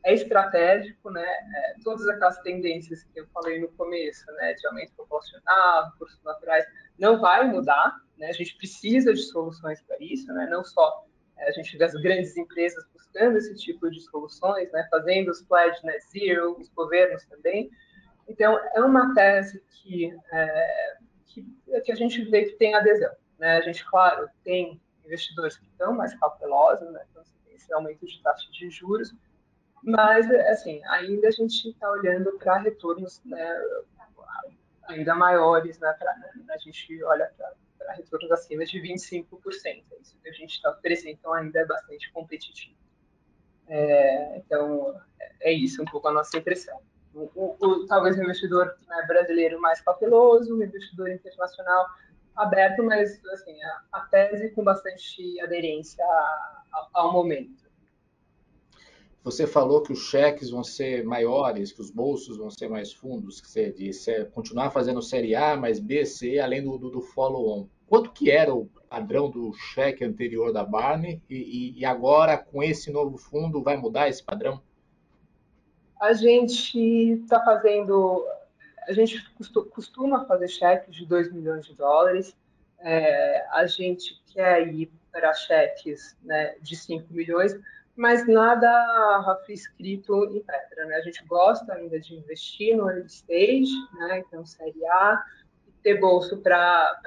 é 0.04 0.14
estratégico, 0.14 1.10
né? 1.10 1.26
É, 1.26 1.76
todas 1.84 2.08
aquelas 2.08 2.38
tendências 2.42 3.04
que 3.04 3.20
eu 3.20 3.28
falei 3.34 3.60
no 3.60 3.68
começo, 3.70 4.24
né, 4.34 4.54
de 4.54 4.68
aumento 4.68 4.94
populacional, 4.94 5.90
recursos 5.92 6.22
naturais, 6.24 6.64
não 7.00 7.20
vai 7.20 7.48
mudar, 7.48 7.98
né? 8.18 8.28
A 8.28 8.34
gente 8.34 8.56
precisa 8.56 9.14
de 9.14 9.24
soluções 9.24 9.82
para 9.82 9.98
isso, 10.00 10.32
né? 10.32 10.48
Não 10.50 10.64
só 10.64 11.06
a 11.38 11.52
gente 11.52 11.78
vê 11.78 11.86
as 11.86 11.93
grandes 11.93 12.36
empresas 12.38 12.86
buscando 12.93 13.38
esse 13.38 13.56
tipo 13.56 13.89
de 13.89 14.02
soluções, 14.02 14.71
né, 14.71 14.88
fazendo 14.89 15.30
os 15.30 15.41
pledges 15.41 15.82
net 15.84 16.04
zero, 16.12 16.58
os 16.60 16.69
governos 16.69 17.26
também. 17.26 17.69
Então, 18.28 18.60
é 18.74 18.82
uma 18.82 19.13
tese 19.13 19.63
que, 19.69 20.15
é, 20.32 20.98
que, 21.26 21.45
que, 21.84 21.91
a 21.91 21.95
gente 21.95 22.24
vê 22.26 22.45
que 22.45 22.56
tem 22.58 22.74
adesão. 22.74 23.12
Né? 23.38 23.58
A 23.58 23.62
gente, 23.62 23.86
claro, 23.86 24.28
tem 24.43 24.82
investidores 25.06 25.58
que 25.58 25.65
estão 25.65 25.93
mais 25.93 26.13
cautelosos, 26.15 26.89
né? 26.91 27.06
então 27.12 27.24
tem 27.45 27.56
esse 27.56 27.71
aumento 27.74 28.06
de 28.06 28.21
taxa 28.24 28.50
de 28.52 28.69
juros, 28.69 29.13
mas, 29.84 30.30
assim, 30.32 30.84
ainda 30.86 31.28
a 31.28 31.32
gente 31.32 31.69
está 31.69 31.91
olhando 31.91 32.36
para 32.39 32.58
retornos 32.58 33.21
né, 33.24 33.62
ainda 34.88 35.13
maiores, 35.13 35.78
né, 35.80 35.93
pra, 36.00 36.12
a 36.50 36.58
gente 36.58 37.04
olha 37.04 37.32
para 37.38 37.54
para 37.78 37.94
retornos 37.94 38.32
acima 38.32 38.66
de 38.66 38.80
25%. 38.80 39.26
É 39.66 40.02
isso 40.02 40.18
que 40.22 40.30
a 40.30 40.34
gente 40.34 40.56
está 40.56 40.72
oferecendo, 40.72 41.12
então 41.12 41.34
ainda 41.34 41.60
é 41.60 41.66
bastante 41.66 42.12
competitivo. 42.12 42.76
É, 43.68 44.38
então, 44.38 44.96
é 45.42 45.52
isso 45.52 45.82
um 45.82 45.86
pouco 45.86 46.08
a 46.08 46.14
nossa 46.14 46.38
impressão. 46.38 46.80
O, 47.14 47.32
o, 47.36 47.56
o 47.60 47.88
talvez 47.88 48.18
o 48.18 48.22
investidor 48.22 48.78
né, 48.88 49.06
brasileiro 49.08 49.60
mais 49.60 49.82
cauteloso, 49.82 50.54
o 50.54 50.64
investidor 50.64 51.10
internacional 51.10 51.88
aberto, 52.36 52.84
mas 52.84 53.24
assim, 53.28 53.62
a, 53.64 53.82
a 53.94 54.02
tese 54.02 54.50
com 54.52 54.64
bastante 54.64 55.40
aderência 55.42 56.04
ao, 56.72 56.90
ao 56.94 57.14
momento. 57.14 57.64
Você 59.26 59.48
falou 59.48 59.82
que 59.82 59.92
os 59.92 60.08
cheques 60.08 60.52
vão 60.52 60.64
ser 60.64 61.04
maiores, 61.04 61.72
que 61.72 61.82
os 61.82 61.90
bolsos 61.90 62.38
vão 62.38 62.52
ser 62.52 62.70
mais 62.70 62.94
fundos, 62.94 63.42
que 63.42 63.50
você 63.50 63.72
disse, 63.72 64.12
é 64.12 64.24
continuar 64.24 64.70
fazendo 64.70 65.02
série 65.02 65.36
A 65.36 65.58
mais 65.58 65.80
B, 65.80 66.06
C, 66.06 66.38
além 66.38 66.64
do, 66.64 66.78
do, 66.78 66.92
do 66.92 67.02
follow-on. 67.02 67.68
Quanto 67.88 68.12
que 68.12 68.30
era 68.30 68.54
o 68.54 68.68
padrão 68.88 69.28
do 69.28 69.52
cheque 69.52 70.06
anterior 70.06 70.54
da 70.54 70.64
Barney 70.64 71.24
e, 71.28 71.74
e, 71.76 71.84
agora 71.84 72.38
com 72.38 72.62
esse 72.62 72.92
novo 72.92 73.18
fundo 73.18 73.64
vai 73.64 73.78
mudar 73.78 74.08
esse 74.08 74.24
padrão? 74.24 74.62
A 76.00 76.14
gente 76.14 76.78
está 77.24 77.44
fazendo, 77.44 78.24
a 78.88 78.94
gente 78.94 79.28
costuma 79.72 80.26
fazer 80.26 80.50
cheques 80.50 80.96
de 80.96 81.04
2 81.04 81.34
milhões 81.34 81.66
de 81.66 81.74
dólares. 81.74 82.38
É, 82.80 83.44
a 83.50 83.66
gente 83.66 84.22
quer 84.32 84.68
ir 84.72 84.92
para 85.12 85.34
cheques 85.34 86.16
né, 86.22 86.56
de 86.62 86.76
5 86.76 87.12
milhões, 87.12 87.60
mas 87.96 88.28
nada 88.28 89.38
escrito 89.48 90.26
em 90.26 90.42
pedra. 90.42 90.86
Né? 90.86 90.96
A 90.96 91.02
gente 91.02 91.24
gosta 91.26 91.74
ainda 91.74 92.00
de 92.00 92.16
investir 92.16 92.76
no 92.76 92.90
early 92.90 93.06
stage, 93.06 93.74
né? 93.94 94.20
então 94.20 94.46
série 94.46 94.86
A, 94.88 95.24
ter 95.82 96.00
bolso 96.00 96.42
para 96.42 97.02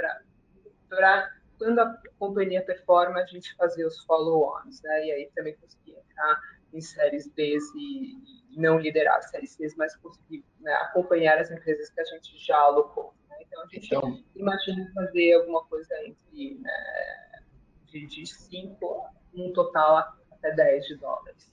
quando 1.59 1.81
a 1.81 1.99
companhia 2.19 2.65
performa, 2.65 3.19
a 3.19 3.27
gente 3.27 3.55
fazer 3.57 3.85
os 3.85 4.03
follow-ons, 4.05 4.81
né? 4.83 5.07
e 5.07 5.13
aí 5.13 5.31
também 5.35 5.57
conseguir 5.57 5.97
entrar 5.97 6.41
em 6.73 6.81
séries 6.81 7.27
B 7.29 7.59
e, 7.75 8.15
e 8.51 8.61
não 8.61 8.79
liderar 8.79 9.17
as 9.17 9.31
séries 9.31 9.53
C, 9.53 9.67
mas 9.77 9.97
conseguir 9.97 10.45
né, 10.61 10.73
acompanhar 10.75 11.39
as 11.39 11.51
empresas 11.51 11.91
que 11.91 12.01
a 12.01 12.05
gente 12.05 12.39
já 12.39 12.57
alocou. 12.57 13.13
Né? 13.29 13.37
Então, 13.41 13.63
a 13.63 13.67
gente 13.67 13.87
então, 13.87 14.23
imagina 14.37 14.91
fazer 14.95 15.35
alguma 15.35 15.65
coisa 15.65 15.95
entre 16.05 16.61
né, 16.61 17.43
de 17.87 18.27
5, 18.27 19.11
um 19.35 19.53
total 19.53 19.99
até 20.39 20.55
10 20.55 20.87
de 20.87 20.97
dólares. 20.97 21.51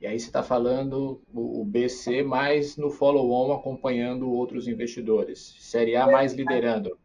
E 0.00 0.06
aí 0.06 0.18
você 0.18 0.26
está 0.26 0.44
falando 0.44 1.20
o 1.34 1.64
BC 1.64 2.22
mais 2.22 2.76
no 2.76 2.88
follow-on 2.88 3.52
acompanhando 3.52 4.30
outros 4.30 4.68
investidores. 4.68 5.56
Série 5.58 5.96
A 5.96 6.06
mais 6.06 6.32
liderando. 6.32 6.96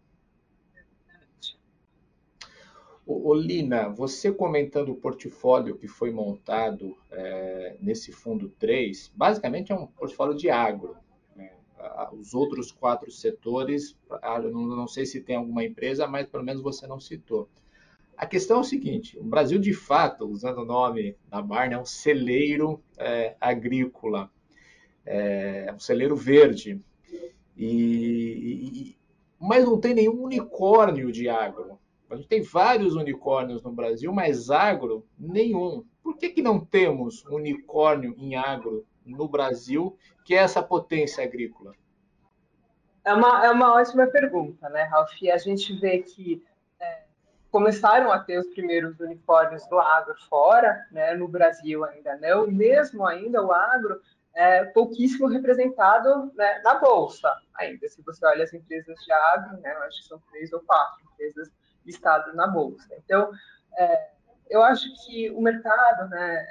O, 3.06 3.34
Lina, 3.34 3.89
você 3.89 4.32
comentando 4.32 4.89
o 4.89 4.96
portfólio 4.96 5.76
que 5.76 5.88
foi 5.88 6.10
montado 6.10 6.96
é, 7.12 7.76
nesse 7.82 8.13
fundo 8.13 8.48
3, 8.58 9.12
basicamente 9.13 9.74
é 9.74 9.76
um 9.76 9.88
portfólio 9.88 10.36
de 10.36 10.50
agro. 10.50 10.96
Né? 11.36 11.52
Os 12.13 12.34
outros 12.34 12.72
quatro 12.72 13.12
setores, 13.12 13.98
não, 14.42 14.68
não 14.68 14.88
sei 14.88 15.06
se 15.06 15.20
tem 15.20 15.36
alguma 15.36 15.66
empresa, 15.66 16.08
mas 16.08 16.28
pelo 16.28 16.46
menos 16.46 16.62
você 16.62 16.88
não 16.88 17.00
citou. 17.00 17.50
A 18.17 18.26
questão 18.26 18.58
é 18.58 18.60
o 18.62 18.65
seguinte: 18.65 19.17
o 19.19 19.23
Brasil, 19.23 19.60
de 19.60 19.73
fato, 19.73 20.26
usando 20.26 20.60
o 20.60 20.65
nome 20.65 21.17
da 21.30 21.41
Barna, 21.41 21.76
é 21.76 21.80
um 21.80 21.86
celeiro 21.86 22.82
é, 22.97 23.36
agrícola, 23.39 24.32
é, 25.06 25.65
é 25.67 25.73
um 25.73 25.80
celeiro 25.80 26.15
verde. 26.15 26.80
E, 27.56 27.65
e, 27.65 28.97
mas 29.39 29.65
não 29.65 29.80
tem 29.80 29.93
nenhum 29.93 30.23
unicórnio 30.23 31.12
de 31.12 31.30
agro. 31.30 31.80
A 32.10 32.15
gente 32.15 32.28
tem 32.28 32.41
vários 32.41 32.95
unicórnios 32.95 33.63
no 33.63 33.71
Brasil, 33.71 34.13
mas 34.13 34.49
agro, 34.49 35.06
nenhum. 35.17 35.84
Por 36.02 36.17
que, 36.17 36.30
que 36.30 36.41
não 36.41 36.60
temos 36.60 37.23
unicórnio 37.26 38.13
em 38.17 38.36
agro 38.36 38.86
no 39.06 39.28
Brasil, 39.28 39.97
que 40.23 40.36
é 40.36 40.38
essa 40.38 40.62
potência 40.62 41.23
agrícola? 41.23 41.73
É 43.04 43.13
uma, 43.13 43.45
é 43.45 43.52
uma 43.52 43.76
ótima 43.76 44.08
pergunta, 44.08 44.69
né, 44.69 44.84
Ralf? 44.84 45.12
A 45.32 45.38
gente 45.38 45.73
vê 45.73 45.99
que 45.99 46.41
começaram 47.54 48.12
a 48.12 48.18
ter 48.18 48.39
os 48.39 48.48
primeiros 48.48 49.00
unicórnios 49.00 49.63
do 49.68 49.80
agro 49.80 50.16
fora, 50.28 50.88
né, 50.92 51.13
no 51.13 51.28
Brasil 51.28 51.86
ainda 51.86 52.18
não, 52.18 52.48
mesmo 52.48 53.06
ainda 53.06 53.46
o 53.46 53.52
agro 53.52 54.02
é 54.34 54.66
pouquíssimo 54.66 55.28
representado 55.28 56.34
né, 56.34 56.62
na 56.63 56.80
bolsa 56.80 57.32
ainda. 57.54 57.88
Se 57.88 58.02
você 58.02 58.26
olha 58.26 58.44
as 58.44 58.52
empresas 58.56 58.98
de 59.06 59.12
agro, 59.12 59.62
né, 59.62 59.70
acho 59.70 60.02
que 60.02 60.08
são 60.08 60.20
três 60.32 60.52
ou 60.52 60.62
quatro 60.62 61.04
empresas 61.13 61.52
listadas 61.86 62.34
na 62.34 62.48
bolsa. 62.48 62.88
Então, 62.98 63.32
é, 63.78 64.10
eu 64.50 64.63
acho 64.63 64.88
que 65.06 65.30
o 65.30 65.39
mercado, 65.39 66.10
né, 66.10 66.44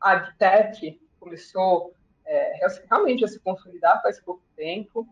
agtech 0.00 0.98
começou 1.20 1.92
é, 2.24 2.66
realmente 2.90 3.26
a 3.26 3.28
se 3.28 3.38
consolidar 3.40 4.00
faz 4.00 4.18
pouco 4.20 4.42
tempo. 4.56 5.06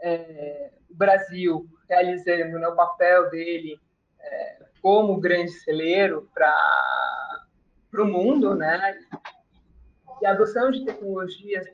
É, 0.00 0.70
o 0.88 0.94
Brasil 0.94 1.66
realizando 1.88 2.60
né, 2.60 2.68
o 2.68 2.76
papel 2.76 3.28
dele 3.28 3.80
como 4.80 5.20
grande 5.20 5.52
celeiro 5.52 6.28
para 6.34 6.50
o 7.94 8.04
mundo, 8.04 8.54
né? 8.54 8.98
E 10.20 10.26
a 10.26 10.32
adoção 10.32 10.70
de 10.70 10.84
tecnologias 10.84 11.66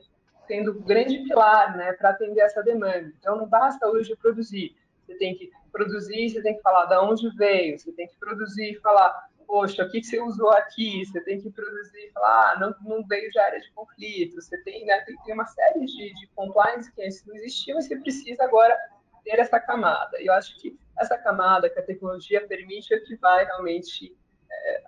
sendo 0.49 0.71
um 0.71 0.81
grande 0.81 1.19
pilar, 1.19 1.77
né, 1.77 1.93
para 1.93 2.09
atender 2.09 2.41
essa 2.41 2.63
demanda. 2.63 3.13
Então, 3.19 3.37
não 3.37 3.47
basta 3.47 3.87
hoje 3.87 4.15
produzir. 4.15 4.75
Você 5.05 5.13
tem 5.15 5.35
que 5.35 5.51
produzir, 5.71 6.29
você 6.29 6.41
tem 6.41 6.55
que 6.55 6.61
falar 6.63 6.85
de 6.85 6.97
onde 6.97 7.29
veio, 7.37 7.77
você 7.77 7.91
tem 7.91 8.07
que 8.07 8.17
produzir 8.17 8.71
e 8.71 8.79
falar, 8.79 9.29
poxa, 9.45 9.83
o 9.83 9.91
que, 9.91 10.03
você 10.03 10.19
usou 10.19 10.49
aqui? 10.49 11.05
Você 11.05 11.21
tem 11.21 11.39
que 11.39 11.51
produzir 11.51 11.99
e 11.99 12.11
falar, 12.11 12.53
ah, 12.53 12.59
não, 12.59 12.75
não 12.81 13.07
veio 13.07 13.29
de 13.29 13.39
área 13.39 13.59
de 13.59 13.71
conflito. 13.73 14.41
Você 14.41 14.57
tem, 14.63 14.85
né, 14.85 14.99
tem, 15.01 15.15
tem 15.23 15.35
uma 15.35 15.45
série 15.45 15.85
de, 15.85 16.13
de 16.15 16.27
compliance 16.35 16.91
que 16.91 17.03
antes 17.03 17.23
não 17.27 17.35
existiam 17.35 17.77
e 17.77 17.83
você 17.83 17.95
precisa 17.97 18.43
agora 18.43 18.75
ter 19.23 19.39
essa 19.39 19.59
camada. 19.59 20.21
E 20.21 20.27
eu 20.27 20.33
acho 20.33 20.57
que 20.59 20.77
essa 20.97 21.17
camada 21.17 21.69
que 21.69 21.79
a 21.79 21.83
tecnologia 21.83 22.45
permite 22.45 22.93
é 22.93 22.99
que 22.99 23.15
vai 23.15 23.45
realmente 23.45 24.15
é, 24.51 24.83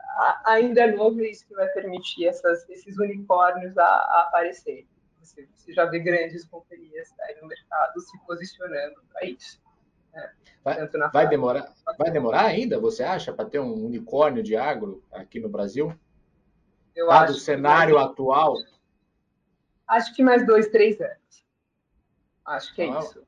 ainda 0.46 0.82
é 0.82 0.91
novo 0.91 1.22
isso 1.22 1.48
que 1.48 1.54
vai 1.54 1.67
permitir 1.70 2.28
essas, 2.28 2.67
esses 2.70 2.98
unicórnios 2.98 3.78
a, 3.78 3.86
a 3.86 4.26
aparecerem. 4.28 4.88
Você, 5.22 5.48
você, 5.54 5.72
já 5.72 5.86
vê 5.86 6.00
grandes 6.00 6.46
companhias 6.46 7.13
aí 7.22 7.39
no 7.39 7.48
mercado 7.48 8.00
se 8.02 8.17
posicionando 8.26 9.02
para 9.13 9.26
isso. 9.26 9.62
Né? 10.13 10.32
Vai, 10.63 10.88
vai, 10.88 11.28
demorar, 11.28 11.74
vai 11.98 12.12
demorar 12.12 12.46
ainda, 12.46 12.80
você 12.80 13.04
acha, 13.04 13.32
para 13.32 13.46
ter 13.46 13.60
um 13.60 13.86
unicórnio 13.86 14.44
de 14.44 14.56
agro 14.56 15.04
aqui 15.12 15.39
no 15.39 15.48
Brasil? 15.48 15.96
Eu 16.96 17.08
Dado 17.08 17.32
o 17.32 17.36
cenário 17.36 17.98
atual? 17.98 18.56
Acho 19.88 20.13
que 20.15 20.24
mais 20.24 20.46
dois, 20.46 20.67
três 20.70 21.00
anos. 21.00 21.46
Acho 22.46 22.74
que 22.74 22.82
é 22.82 22.88
Não, 22.88 23.00
isso. 23.00 23.26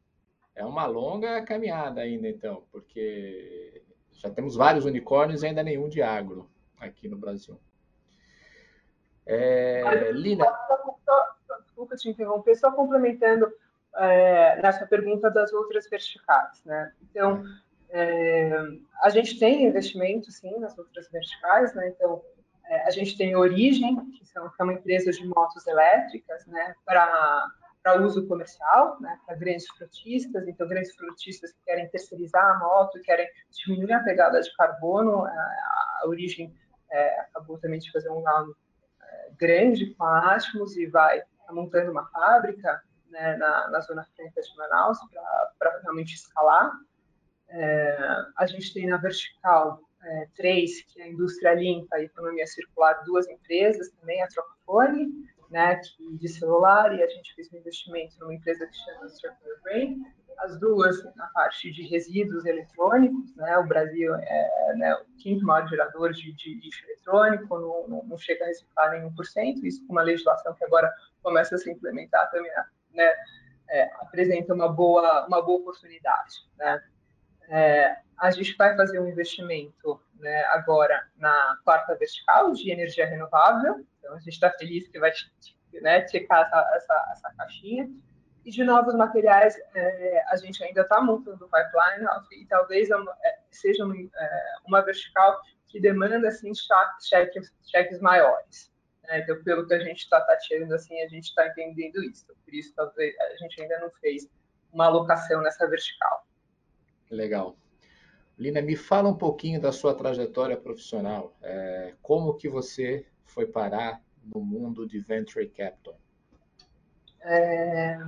É 0.56 0.64
uma 0.64 0.86
longa 0.86 1.42
caminhada 1.44 2.02
ainda, 2.02 2.28
então, 2.28 2.64
porque 2.72 3.82
já 4.12 4.30
temos 4.30 4.56
vários 4.56 4.86
unicórnios 4.86 5.44
e 5.44 5.48
ainda 5.48 5.64
nenhum 5.64 5.90
de 5.90 6.02
agro 6.02 6.50
aqui 6.80 7.08
no 7.08 7.18
Brasil. 7.18 7.60
É, 9.26 10.12
Lina. 10.12 10.46
Desculpa 11.64 11.96
te 11.96 12.10
interromper, 12.10 12.56
só 12.56 12.72
complementando 12.72 13.52
é, 13.96 14.62
nessa 14.62 14.86
pergunta 14.86 15.30
das 15.30 15.52
outras 15.54 15.90
verticais. 15.90 16.64
Né? 16.64 16.94
Então, 17.02 17.44
é, 17.90 18.52
a 19.02 19.10
gente 19.10 19.40
tem 19.40 19.66
investimento, 19.66 20.32
sim, 20.32 20.60
nas 20.60 20.78
outras 20.78 21.10
verticais. 21.10 21.74
Né? 21.74 21.90
Então, 21.90 22.22
é, 22.66 22.88
a 22.88 22.92
gente 22.92 23.18
tem 23.18 23.36
Origem, 23.36 23.96
que, 24.12 24.26
são, 24.26 24.50
que 24.50 24.56
é 24.60 24.64
uma 24.64 24.74
empresa 24.74 25.12
de 25.12 25.26
motos 25.28 25.66
elétricas, 25.68 26.46
né? 26.48 26.76
para 26.86 27.52
para 27.84 28.02
uso 28.02 28.26
comercial, 28.28 28.98
né, 29.02 29.20
para 29.26 29.36
grandes 29.36 29.68
frutistas, 29.68 30.48
então 30.48 30.68
grandes 30.68 30.96
frutistas 30.96 31.52
que 31.52 31.66
querem 31.66 31.88
terceirizar 31.90 32.44
a 32.44 32.58
moto, 32.58 33.02
querem 33.02 33.30
diminuir 33.52 33.92
a 33.92 34.04
pegada 34.04 34.40
de 34.40 34.56
carbono, 34.56 35.26
a, 35.26 35.30
a 35.30 36.08
origem 36.08 36.56
é, 36.90 37.20
acabou 37.22 37.58
também 37.58 37.80
de 37.80 37.92
fazer 37.92 38.10
um 38.10 38.22
round 38.22 38.54
é, 39.02 39.32
grande 39.38 39.94
com 39.96 40.06
a 40.06 40.36
Atmos 40.36 40.78
e 40.78 40.86
vai 40.88 41.22
montando 41.50 41.92
uma 41.92 42.06
fábrica 42.10 42.82
né, 43.10 43.36
na, 43.36 43.70
na, 43.70 43.80
zona 43.82 44.08
franca 44.16 44.42
de 44.42 44.56
Manaus 44.56 44.98
para 45.60 45.80
realmente 45.82 46.16
escalar. 46.16 46.72
É, 47.50 47.98
a 48.38 48.46
gente 48.48 48.74
tem 48.74 48.88
na 48.88 48.98
vertical 48.98 49.82
é, 50.02 50.28
três, 50.36 50.82
que 50.84 51.02
é 51.02 51.06
a 51.06 51.08
indústria 51.10 51.54
limpa 51.54 52.00
e 52.00 52.06
economia 52.06 52.48
circular, 52.48 53.04
duas 53.06 53.28
empresas 53.28 53.90
também, 53.92 54.22
a 54.24 54.28
Trocafone, 54.28 55.10
né, 55.54 55.80
de 56.20 56.28
celular, 56.28 56.98
e 56.98 57.04
a 57.04 57.08
gente 57.08 57.36
fez 57.36 57.54
um 57.54 57.58
investimento 57.58 58.20
numa 58.20 58.34
empresa 58.34 58.66
que 58.66 58.76
chama 58.76 59.08
Circular 59.08 59.62
Brain. 59.62 60.02
As 60.40 60.60
duas 60.60 61.04
na 61.16 61.28
parte 61.28 61.72
de 61.72 61.84
resíduos 61.84 62.44
eletrônicos, 62.44 63.36
né, 63.36 63.56
o 63.60 63.68
Brasil 63.68 64.16
é 64.16 64.74
né, 64.76 64.96
o 64.96 65.06
quinto 65.22 65.46
maior 65.46 65.70
gerador 65.70 66.12
de, 66.12 66.34
de 66.34 66.56
lixo 66.56 66.84
eletrônico, 66.86 67.60
não, 67.88 68.04
não, 68.04 68.18
chega 68.18 68.44
a 68.44 68.48
reciclar 68.48 68.92
nenhum 68.92 69.14
por 69.14 69.28
cento, 69.28 69.64
isso 69.64 69.86
com 69.86 69.94
uma 69.94 70.02
legislação 70.02 70.56
que 70.56 70.66
agora 70.66 70.92
começa 71.22 71.54
a 71.54 71.58
se 71.60 71.72
implementar 71.72 72.32
também, 72.32 72.52
né, 72.92 73.14
é, 73.70 73.84
apresenta 74.02 74.56
uma 74.56 74.68
boa, 74.68 75.28
uma 75.28 75.40
boa 75.40 75.60
oportunidade. 75.60 76.34
Né. 76.58 76.82
É, 77.50 77.98
a 78.18 78.32
gente 78.32 78.56
vai 78.56 78.76
fazer 78.76 79.00
um 79.00 79.08
investimento 79.08 80.02
né, 80.20 80.44
agora 80.46 81.08
na 81.18 81.58
quarta 81.64 81.96
vertical 81.96 82.54
de 82.54 82.72
energia 82.72 83.06
renovável, 83.06 83.86
então 84.00 84.16
a 84.16 84.20
gente 84.20 84.34
está 84.34 84.50
feliz 84.52 84.88
que 84.88 85.00
vai 85.00 85.12
né, 85.82 86.08
checar 86.08 86.46
essa, 86.46 86.72
essa, 86.76 87.10
essa, 87.12 87.34
caixinha. 87.38 87.90
E 88.46 88.52
de 88.52 88.64
novos 88.64 88.94
materiais, 88.96 89.58
é, 89.74 90.24
a 90.28 90.36
gente 90.36 90.62
ainda 90.64 90.82
está 90.82 91.00
montando 91.02 91.46
o 91.46 91.50
pipeline 91.50 92.06
e 92.34 92.46
talvez 92.46 92.90
é, 92.90 93.40
seja 93.50 93.86
uma, 93.86 93.96
é, 93.96 94.56
uma, 94.66 94.82
vertical 94.82 95.40
que 95.68 95.80
demanda 95.80 96.28
assim, 96.28 96.52
cheques, 97.02 97.54
cheques 97.64 98.00
maiores. 98.02 98.70
Né? 99.04 99.20
Então, 99.20 99.42
pelo 99.44 99.66
que 99.66 99.74
a 99.74 99.80
gente 99.80 100.00
está 100.00 100.20
tateando, 100.22 100.74
assim, 100.76 101.02
a 101.02 101.08
gente 101.08 101.30
está 101.30 101.48
entendendo 101.48 102.04
isso. 102.04 102.26
Por 102.28 102.54
isso, 102.54 102.74
talvez 102.76 103.18
a 103.18 103.36
gente 103.38 103.62
ainda 103.62 103.80
não 103.80 103.90
fez 104.02 104.30
uma 104.74 104.88
alocação 104.88 105.42
nessa 105.42 105.66
vertical. 105.68 106.26
Legal. 107.14 107.56
Lina, 108.38 108.62
me 108.62 108.76
fala 108.76 109.10
um 109.10 109.18
pouquinho 109.18 109.62
da 109.62 109.72
sua 109.72 109.94
trajetória 109.94 110.58
profissional. 110.58 111.36
É, 111.42 111.94
como 112.02 112.34
que 112.34 112.50
você 112.50 113.06
foi 113.26 113.46
parar 113.46 114.02
no 114.24 114.42
mundo 114.42 114.88
de 114.88 115.00
venture 115.00 115.48
capital? 115.48 115.98
É, 117.22 118.00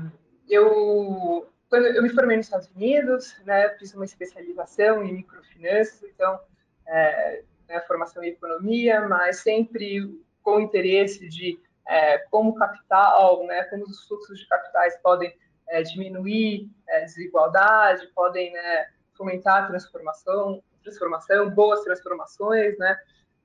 eu, 0.49 1.47
quando 1.69 1.85
eu 1.85 2.01
me 2.01 2.09
formei 2.09 2.37
nos 2.37 2.47
Estados 2.47 2.69
Unidos, 2.71 3.35
né, 3.45 3.69
fiz 3.77 3.93
uma 3.93 4.05
especialização 4.05 5.03
em 5.03 5.13
microfinanças, 5.13 6.03
então, 6.03 6.39
é, 6.87 7.43
né, 7.67 7.79
formação 7.81 8.23
em 8.23 8.29
economia, 8.29 9.07
mas 9.07 9.39
sempre 9.39 10.19
com 10.41 10.59
interesse 10.59 11.27
de 11.29 11.59
é, 11.87 12.17
como 12.29 12.55
capital, 12.55 13.45
né, 13.45 13.63
como 13.65 13.83
os 13.83 14.07
fluxos 14.07 14.39
de 14.39 14.47
capitais 14.47 14.97
podem 15.01 15.35
é, 15.69 15.81
diminuir 15.83 16.69
é, 16.87 17.01
desigualdade, 17.01 18.07
podem 18.13 18.51
né, 18.51 18.87
fomentar 19.17 19.63
a 19.63 19.67
transformação, 19.67 20.63
transformação, 20.83 21.49
boas 21.49 21.81
transformações, 21.81 22.77
né? 22.77 22.97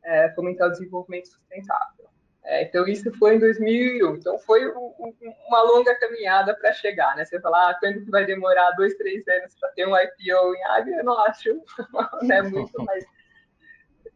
É, 0.02 0.30
fomentar 0.30 0.68
o 0.68 0.72
desenvolvimento 0.72 1.28
sustentável. 1.28 2.08
É, 2.42 2.62
então, 2.62 2.86
isso 2.86 3.12
foi 3.18 3.36
em 3.36 3.38
2001. 3.38 4.16
Então, 4.16 4.38
foi 4.38 4.66
um, 4.74 4.94
um, 4.98 5.14
uma 5.46 5.62
longa 5.62 5.94
caminhada 5.96 6.54
para 6.54 6.72
chegar, 6.72 7.14
né? 7.14 7.24
Você 7.24 7.38
falar, 7.40 7.70
ah, 7.70 7.76
quando 7.78 8.10
vai 8.10 8.24
demorar 8.24 8.70
dois, 8.72 8.94
três 8.94 9.26
anos 9.28 9.54
para 9.58 9.68
ter 9.70 9.86
um 9.86 9.96
IPO 9.96 10.54
em 10.54 10.64
água? 10.64 10.96
Eu 10.96 11.04
não 11.04 11.18
acho 11.20 11.62
né, 12.22 12.42
muito, 12.42 12.82
mas 12.84 13.04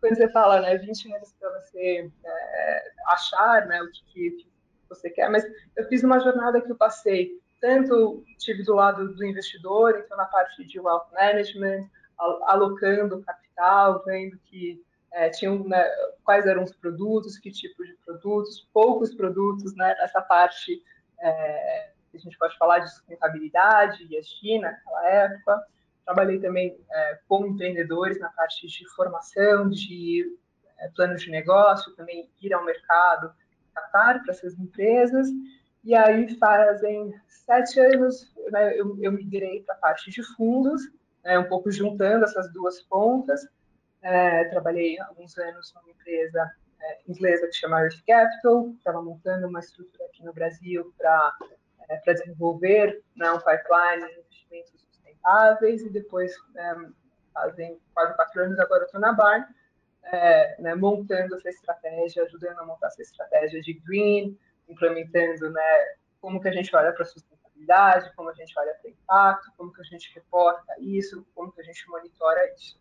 quando 0.05 0.17
você 0.17 0.29
fala, 0.29 0.61
né, 0.61 0.77
20 0.77 1.15
anos 1.15 1.33
para 1.41 1.51
você 1.61 2.11
é, 2.25 2.93
achar, 3.09 3.67
né, 3.67 3.83
o 3.83 3.91
que, 3.91 4.31
que, 4.33 4.55
você 4.87 5.09
quer, 5.09 5.31
mas 5.31 5.45
eu 5.77 5.89
fiz 5.89 6.05
uma 6.05 6.21
jornada 6.21 6.61
que 6.61 6.71
eu 6.71 6.77
passei, 6.77 7.41
tanto 7.65 8.23
tive 8.39 8.63
do 8.63 8.75
lado 8.75 9.15
do 9.15 9.25
investidor, 9.25 9.99
então 9.99 10.17
na 10.17 10.27
parte 10.27 10.65
de 10.65 10.79
wealth 10.79 11.11
management, 11.13 11.89
alocando 12.43 13.23
capital, 13.23 14.03
vendo 14.05 14.39
que 14.45 14.83
é, 15.13 15.31
tinham 15.31 15.65
né, 15.65 15.83
quais 16.23 16.47
eram 16.47 16.65
os 16.65 16.73
produtos, 16.73 17.39
que 17.39 17.51
tipo 17.51 17.85
de 17.85 17.95
produtos, 18.05 18.69
poucos 18.73 19.15
produtos, 19.15 19.75
né, 19.77 19.95
nessa 20.01 20.21
parte 20.21 20.83
é, 21.21 21.91
a 22.13 22.19
gente 22.19 22.37
pode 22.37 22.57
falar 22.59 22.81
de 22.81 22.93
sustentabilidade, 22.93 24.15
ESG 24.15 24.59
naquela 24.59 25.09
época, 25.09 25.65
Trabalhei 26.05 26.39
também 26.39 26.79
é, 26.91 27.19
com 27.27 27.47
empreendedores 27.47 28.21
na 28.21 28.29
parte 28.29 28.67
de 28.67 28.87
formação, 28.91 29.71
de 29.71 30.37
é, 30.79 30.89
planos 30.89 31.23
de 31.23 31.31
negócio, 31.31 31.95
também 31.97 32.29
ir 32.43 32.53
ao 32.53 32.63
mercado, 32.63 33.33
catar 33.75 34.23
para 34.23 34.33
essas 34.33 34.59
empresas. 34.59 35.29
E 35.85 35.95
aí 35.95 36.35
fazem 36.39 37.15
sete 37.29 37.79
anos 37.79 38.33
né, 38.51 38.79
eu, 38.79 38.97
eu 39.01 39.13
migrei 39.13 39.63
para 39.63 39.75
a 39.75 39.79
parte 39.79 40.11
de 40.11 40.23
fundos, 40.35 40.83
né, 41.23 41.39
um 41.39 41.49
pouco 41.49 41.71
juntando 41.71 42.25
essas 42.25 42.53
duas 42.53 42.81
pontas. 42.83 43.47
É, 44.03 44.45
trabalhei 44.45 44.99
alguns 45.01 45.37
anos 45.39 45.73
numa 45.75 45.91
empresa 45.91 46.51
é, 46.81 46.99
inglesa 47.09 47.47
que 47.47 47.55
chama 47.55 47.81
Earth 47.81 48.03
Capital, 48.07 48.71
estava 48.77 49.03
montando 49.03 49.49
uma 49.49 49.61
estrutura 49.61 50.05
aqui 50.07 50.23
no 50.25 50.33
Brasil 50.33 50.93
para 50.99 51.33
é, 51.89 52.13
desenvolver 52.13 53.03
né, 53.17 53.31
um 53.33 53.39
pipeline 53.39 54.07
de 54.07 54.21
investimentos 54.21 54.73
sustentáveis 54.81 55.83
e 55.83 55.91
depois 55.91 56.33
é, 56.57 56.75
fazem 57.33 57.79
quase 57.95 58.15
quatro 58.15 58.43
anos 58.43 58.59
agora 58.59 58.85
estou 58.85 59.01
na 59.01 59.13
Barn, 59.13 59.45
é, 60.05 60.61
né, 60.61 60.75
montando 60.75 61.35
essa 61.37 61.49
estratégia, 61.49 62.25
ajudando 62.25 62.59
a 62.59 62.67
montar 62.67 62.89
essa 62.89 63.03
estratégia 63.03 63.61
de 63.63 63.73
green, 63.73 64.39
implementando 64.69 65.51
né, 65.51 65.97
como 66.21 66.41
que 66.41 66.49
a 66.49 66.53
gente 66.53 66.75
olha 66.75 66.93
para 66.93 67.03
a 67.03 67.07
sustentabilidade, 67.07 68.13
como 68.17 68.31
a 68.31 68.35
gente 68.35 68.53
olha 68.59 68.75
para 68.75 68.89
o 68.89 68.93
impacto, 68.93 69.53
como 69.57 69.73
que 69.73 69.81
a 69.81 69.85
gente 69.85 70.13
reporta 70.15 70.75
isso, 70.81 71.27
como 71.35 71.53
que 71.53 71.61
a 71.61 71.65
gente 71.65 71.89
monitora 71.89 72.41
isso. 72.55 72.79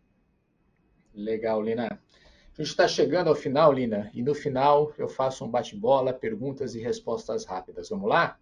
Legal, 1.14 1.62
Lina. 1.62 1.86
A 1.86 2.56
gente 2.56 2.70
está 2.70 2.86
chegando 2.86 3.28
ao 3.28 3.34
final, 3.34 3.72
Lina, 3.72 4.10
e 4.14 4.22
no 4.22 4.34
final 4.34 4.92
eu 4.96 5.08
faço 5.08 5.44
um 5.44 5.50
bate-bola, 5.50 6.12
perguntas 6.12 6.74
e 6.74 6.80
respostas 6.80 7.44
rápidas. 7.44 7.88
Vamos 7.88 8.08
lá? 8.08 8.38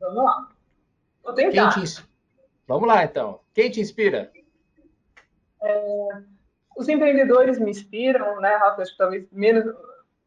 Vamos 0.00 0.24
lá. 0.24 0.48
Vou 1.22 1.34
tentar. 1.34 1.74
Quem 1.74 1.84
te, 1.84 2.04
Vamos 2.66 2.88
lá, 2.88 3.04
então. 3.04 3.40
Quem 3.54 3.70
te 3.70 3.80
inspira? 3.80 4.30
É, 5.62 6.08
os 6.76 6.88
empreendedores 6.88 7.58
me 7.58 7.70
inspiram, 7.70 8.40
né, 8.40 8.54
Rafa? 8.56 8.82
Acho 8.82 8.92
que 8.92 8.98
talvez 8.98 9.26
menos, 9.32 9.64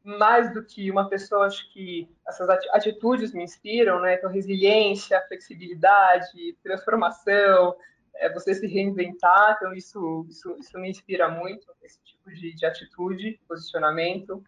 mais 0.04 0.54
do 0.54 0.64
que 0.64 0.90
uma 0.90 1.08
pessoa, 1.08 1.46
acho 1.46 1.72
que 1.72 2.10
essas 2.28 2.50
atitudes 2.50 3.34
me 3.34 3.44
inspiram, 3.44 4.02
né? 4.02 4.16
Então, 4.16 4.30
resiliência, 4.30 5.22
flexibilidade, 5.28 6.58
transformação, 6.64 7.76
é, 8.16 8.32
você 8.32 8.54
se 8.54 8.68
reinventar. 8.68 9.56
Então, 9.58 9.74
isso, 9.74 10.26
isso, 10.30 10.58
isso 10.60 10.80
me 10.80 10.90
inspira 10.90 11.30
muito, 11.30 11.68
esse 11.84 12.00
tipo 12.04 12.32
de, 12.32 12.54
de 12.56 12.66
atitude, 12.66 13.40
posicionamento. 13.48 14.44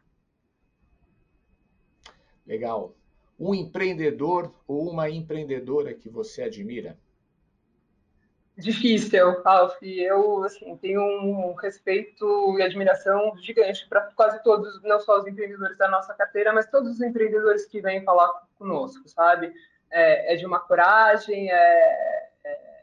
Legal. 2.46 2.96
Um 3.40 3.54
empreendedor 3.54 4.54
ou 4.68 4.90
uma 4.90 5.10
empreendedora 5.10 5.94
que 5.94 6.10
você 6.10 6.44
admira? 6.44 6.98
Difícil, 8.58 9.42
Ralph. 9.42 9.82
Eu 9.82 10.44
assim, 10.44 10.78
tenho 10.78 11.02
um 11.02 11.54
respeito 11.56 12.58
e 12.58 12.62
admiração 12.62 13.36
gigante 13.38 13.88
para 13.90 14.02
quase 14.16 14.44
todos, 14.44 14.82
não 14.84 15.00
só 15.00 15.20
os 15.20 15.28
empreendedores 15.28 15.78
da 15.78 15.90
nossa 15.90 16.14
carteira, 16.14 16.54
mas 16.54 16.70
todos 16.70 16.92
os 16.92 17.02
empreendedores 17.02 17.66
que 17.66 17.82
vêm 17.82 18.04
falar 18.04 18.32
conosco, 18.58 19.08
sabe? 19.10 19.52
É, 19.90 20.34
é 20.34 20.36
de 20.36 20.46
uma 20.46 20.60
coragem, 20.60 21.52
é, 21.52 22.30
é, 22.44 22.82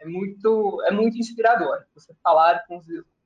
é, 0.00 0.06
muito, 0.06 0.82
é 0.84 0.90
muito 0.90 1.16
inspirador. 1.16 1.84
Você 1.94 2.12
falar 2.22 2.66
com, 2.66 2.80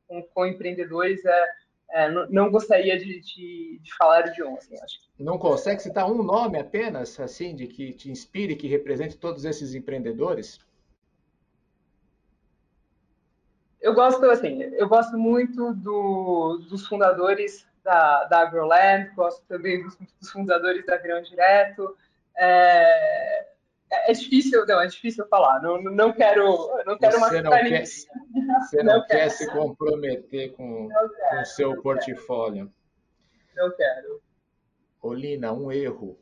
com, 0.06 0.22
com 0.22 0.46
empreendedores 0.46 1.24
é, 1.24 1.48
é, 1.90 2.08
não, 2.08 2.28
não, 2.30 2.50
gostaria 2.52 2.96
de, 2.96 3.20
de, 3.20 3.80
de, 3.82 3.94
falar 3.94 4.22
de 4.22 4.42
um. 4.44 4.56
Assim, 4.56 4.76
acho. 4.80 5.00
Não 5.18 5.36
consegue 5.36 5.82
citar 5.82 6.08
um 6.08 6.22
nome 6.22 6.56
apenas, 6.56 7.18
assim, 7.18 7.54
de 7.54 7.66
que 7.66 7.92
te 7.92 8.08
inspire, 8.08 8.54
que 8.54 8.68
represente 8.68 9.16
todos 9.16 9.44
esses 9.44 9.74
empreendedores? 9.74 10.60
Eu 13.80 13.94
gosto 13.94 14.24
assim, 14.30 14.62
eu 14.74 14.88
gosto 14.88 15.16
muito 15.16 15.72
do, 15.74 16.58
dos 16.68 16.86
fundadores 16.86 17.66
da, 17.82 18.24
da 18.24 18.40
AgroLand, 18.40 19.14
gosto 19.14 19.42
também 19.46 19.82
dos, 19.82 19.96
dos 19.96 20.30
fundadores 20.30 20.84
da 20.84 20.96
Grão 20.96 21.22
Direto. 21.22 21.96
É, 22.36 23.46
é, 23.90 24.12
difícil, 24.12 24.64
não, 24.66 24.80
é 24.80 24.86
difícil 24.86 25.26
falar. 25.26 25.60
Não, 25.62 25.82
não 25.82 26.12
quero, 26.12 26.44
não 26.86 26.96
quero 26.96 27.18
você 27.18 27.42
não 27.42 27.50
quer, 27.50 27.84
Você 27.86 28.82
não, 28.82 28.94
não 28.98 29.06
quer 29.06 29.16
quero. 29.16 29.30
se 29.30 29.50
comprometer 29.50 30.52
com 30.52 30.86
o 30.86 31.44
seu 31.44 31.80
portfólio. 31.82 32.72
Não 33.56 33.70
quero. 33.74 34.22
Olina, 35.02 35.52
um 35.52 35.72
erro. 35.72 36.18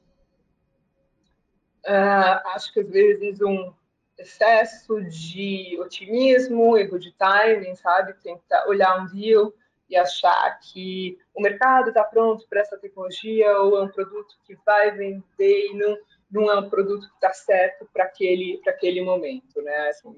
Uh, 1.86 2.48
acho 2.54 2.72
que 2.72 2.80
às 2.80 2.90
vezes 2.90 3.40
um, 3.40 3.72
excesso 4.18 5.02
de 5.04 5.78
otimismo, 5.80 6.76
erro 6.76 6.98
de 6.98 7.12
timing, 7.12 7.74
sabe? 7.76 8.14
Tentar 8.14 8.66
olhar 8.66 9.00
um 9.00 9.06
deal 9.06 9.52
e 9.88 9.96
achar 9.96 10.58
que 10.60 11.18
o 11.34 11.40
mercado 11.40 11.88
está 11.88 12.04
pronto 12.04 12.46
para 12.48 12.60
essa 12.60 12.76
tecnologia 12.76 13.58
ou 13.58 13.78
é 13.78 13.82
um 13.82 13.88
produto 13.88 14.36
que 14.44 14.54
vai 14.66 14.90
vender 14.90 15.70
e 15.70 15.74
não, 15.74 15.96
não 16.30 16.50
é 16.50 16.58
um 16.58 16.68
produto 16.68 17.08
que 17.08 17.14
está 17.14 17.32
certo 17.32 17.88
para 17.92 18.04
aquele, 18.04 18.60
aquele 18.66 19.00
momento, 19.02 19.62
né? 19.62 19.88
Assim, 19.88 20.08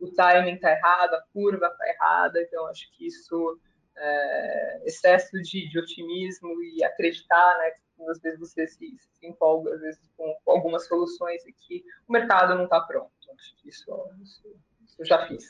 o 0.00 0.10
timing 0.10 0.54
está 0.54 0.72
errado, 0.72 1.14
a 1.14 1.22
curva 1.32 1.66
está 1.66 1.88
errada, 1.88 2.42
então 2.42 2.66
acho 2.66 2.90
que 2.92 3.06
isso, 3.06 3.58
é, 3.96 4.82
excesso 4.84 5.40
de, 5.42 5.68
de, 5.68 5.78
otimismo 5.78 6.62
e 6.62 6.84
acreditar, 6.84 7.58
né? 7.58 7.72
Às 8.08 8.20
vezes 8.20 8.38
você 8.38 8.66
se, 8.66 8.96
se 8.98 9.26
empolga 9.26 9.74
às 9.74 9.80
vezes 9.80 10.00
com, 10.16 10.34
com, 10.44 10.52
algumas 10.52 10.86
soluções 10.86 11.44
e 11.46 11.52
que 11.52 11.84
o 12.08 12.12
mercado 12.12 12.54
não 12.54 12.64
está 12.64 12.80
pronto. 12.80 13.10
Acho 13.34 13.56
que 13.56 13.68
isso, 13.68 13.90
isso, 14.22 14.42
isso 14.84 14.96
eu 15.00 15.06
já 15.06 15.26
fiz. 15.26 15.48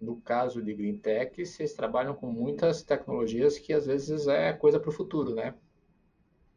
No 0.00 0.20
caso 0.20 0.60
de 0.60 0.74
Green 0.74 0.98
Tech, 0.98 1.44
vocês 1.44 1.74
trabalham 1.74 2.14
com 2.14 2.26
muitas 2.26 2.82
tecnologias 2.82 3.58
que 3.58 3.72
às 3.72 3.86
vezes 3.86 4.26
é 4.26 4.52
coisa 4.52 4.80
para 4.80 4.90
o 4.90 4.92
futuro, 4.92 5.34
né? 5.34 5.54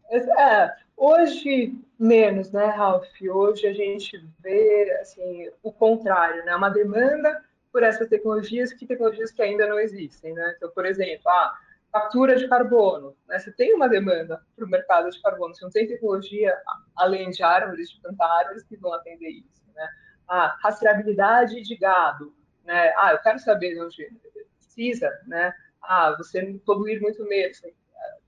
É, 0.09 0.75
hoje 0.95 1.73
menos, 1.97 2.51
né, 2.51 2.65
Ralph? 2.65 3.07
Hoje 3.21 3.67
a 3.67 3.73
gente 3.73 4.23
vê 4.39 4.91
assim, 5.01 5.49
o 5.63 5.71
contrário, 5.71 6.43
né? 6.45 6.55
Uma 6.55 6.69
demanda 6.69 7.43
por 7.71 7.83
essas 7.83 8.07
tecnologias 8.07 8.71
que 8.71 8.85
tecnologias 8.85 9.31
que 9.31 9.41
ainda 9.41 9.67
não 9.67 9.79
existem, 9.79 10.33
né? 10.33 10.53
Então, 10.55 10.69
por 10.71 10.85
exemplo, 10.85 11.29
ah, 11.29 11.53
captura 11.95 12.35
de 12.35 12.45
carbono. 12.49 13.15
Né? 13.25 13.39
Você 13.39 13.53
tem 13.53 13.73
uma 13.73 13.87
demanda 13.87 14.45
para 14.53 14.65
o 14.65 14.69
mercado 14.69 15.09
de 15.09 15.21
carbono, 15.21 15.55
você 15.55 15.63
não 15.63 15.71
tem 15.71 15.87
tecnologia 15.87 16.53
além 16.93 17.29
de 17.29 17.41
árvores, 17.41 17.89
de 17.89 18.01
plantar 18.01 18.29
árvores 18.39 18.63
que 18.63 18.75
vão 18.75 18.93
atender 18.93 19.29
isso. 19.29 19.63
Né? 19.73 19.87
A 20.27 20.57
rastreabilidade 20.61 21.61
de 21.61 21.75
gado. 21.77 22.35
Né? 22.65 22.93
Ah, 22.97 23.13
eu 23.13 23.19
quero 23.19 23.39
saber 23.39 23.75
de 23.75 23.81
onde 23.81 24.11
precisa. 24.57 25.09
Né? 25.25 25.53
Ah, 25.81 26.13
você 26.17 26.59
poluir 26.65 27.01
muito 27.01 27.23
menos. 27.23 27.61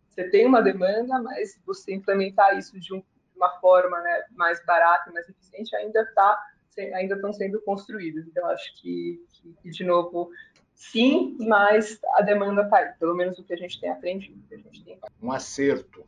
Você 0.07 0.29
tem 0.29 0.45
uma 0.45 0.61
demanda, 0.61 1.21
mas 1.21 1.59
você 1.65 1.93
implementar 1.93 2.57
isso 2.57 2.79
de, 2.79 2.93
um, 2.93 3.03
uma 3.35 3.59
forma 3.59 3.99
né, 3.99 4.23
mais 4.31 4.65
barata, 4.65 5.11
mais 5.11 5.27
eficiente, 5.27 5.75
ainda 5.75 6.01
está 6.01 6.41
ainda 6.93 7.15
estão 7.15 7.33
sendo 7.33 7.59
construídos. 7.61 8.27
Então, 8.27 8.47
acho 8.51 8.71
que, 8.79 9.19
que, 9.63 9.69
de 9.71 9.83
novo, 9.83 10.29
Sim, 10.77 11.35
mas 11.39 11.99
a 12.13 12.21
demanda 12.21 12.61
está 12.61 12.77
aí, 12.77 12.93
pelo 12.99 13.15
menos 13.15 13.39
o 13.39 13.43
que 13.43 13.51
a 13.51 13.57
gente 13.57 13.81
tem 13.81 13.89
aprendido. 13.89 14.39
A 14.51 14.57
gente 14.57 14.83
tem... 14.83 14.99
Um 15.19 15.31
acerto. 15.31 16.07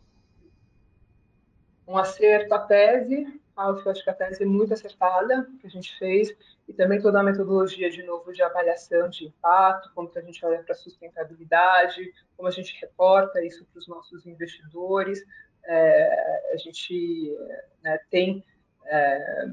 Um 1.88 1.97
acerto, 1.97 2.53
a 2.53 2.60
tese, 2.60 3.41
eu 3.58 3.91
acho 3.91 4.03
que 4.03 4.10
a 4.12 4.13
tese 4.13 4.43
é 4.43 4.45
muito 4.45 4.71
acertada 4.71 5.49
que 5.60 5.65
a 5.65 5.69
gente 5.71 5.97
fez, 5.97 6.38
e 6.67 6.71
também 6.71 7.01
toda 7.01 7.19
a 7.19 7.23
metodologia, 7.23 7.89
de 7.89 8.03
novo, 8.03 8.32
de 8.32 8.43
avaliação 8.43 9.10
de 9.10 9.25
impacto, 9.25 9.91
como 9.95 10.08
que 10.08 10.19
a 10.19 10.21
gente 10.21 10.45
olha 10.45 10.62
para 10.62 10.75
a 10.75 10.77
sustentabilidade, 10.77 12.13
como 12.38 12.47
a 12.47 12.51
gente 12.51 12.79
reporta 12.79 13.43
isso 13.43 13.65
para 13.65 13.79
os 13.79 13.88
nossos 13.88 14.27
investidores. 14.27 15.25
É, 15.65 16.53
a 16.53 16.58
gente 16.58 17.36
né, 17.82 17.99
tem, 18.12 18.45
é, 18.86 19.47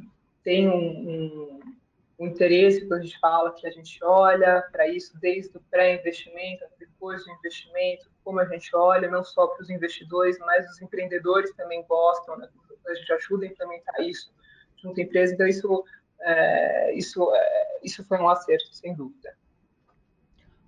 tem 0.44 0.68
um, 0.68 0.76
um 0.76 1.75
o 2.18 2.26
interesse 2.26 2.86
quando 2.86 3.00
a 3.00 3.04
gente 3.04 3.18
fala 3.18 3.52
que 3.52 3.66
a 3.66 3.70
gente 3.70 4.02
olha 4.02 4.66
para 4.72 4.88
isso 4.88 5.18
desde 5.20 5.56
o 5.56 5.60
pré-investimento, 5.70 6.64
depois 6.78 7.24
do 7.24 7.30
investimento, 7.32 8.10
como 8.24 8.40
a 8.40 8.44
gente 8.46 8.74
olha, 8.74 9.10
não 9.10 9.22
só 9.22 9.46
para 9.48 9.62
os 9.62 9.70
investidores, 9.70 10.38
mas 10.38 10.68
os 10.70 10.80
empreendedores 10.80 11.52
também 11.54 11.84
gostam, 11.86 12.36
né? 12.38 12.48
a 12.86 12.94
gente 12.94 13.12
ajuda 13.12 13.44
a 13.44 13.48
implementar 13.48 14.00
isso 14.00 14.32
junto 14.76 15.00
à 15.00 15.02
empresa, 15.02 15.34
então 15.34 15.46
isso, 15.46 15.84
é, 16.20 16.94
isso, 16.94 17.34
é, 17.34 17.80
isso 17.82 18.04
foi 18.04 18.18
um 18.18 18.28
acerto, 18.28 18.74
sem 18.74 18.94
dúvida. 18.94 19.36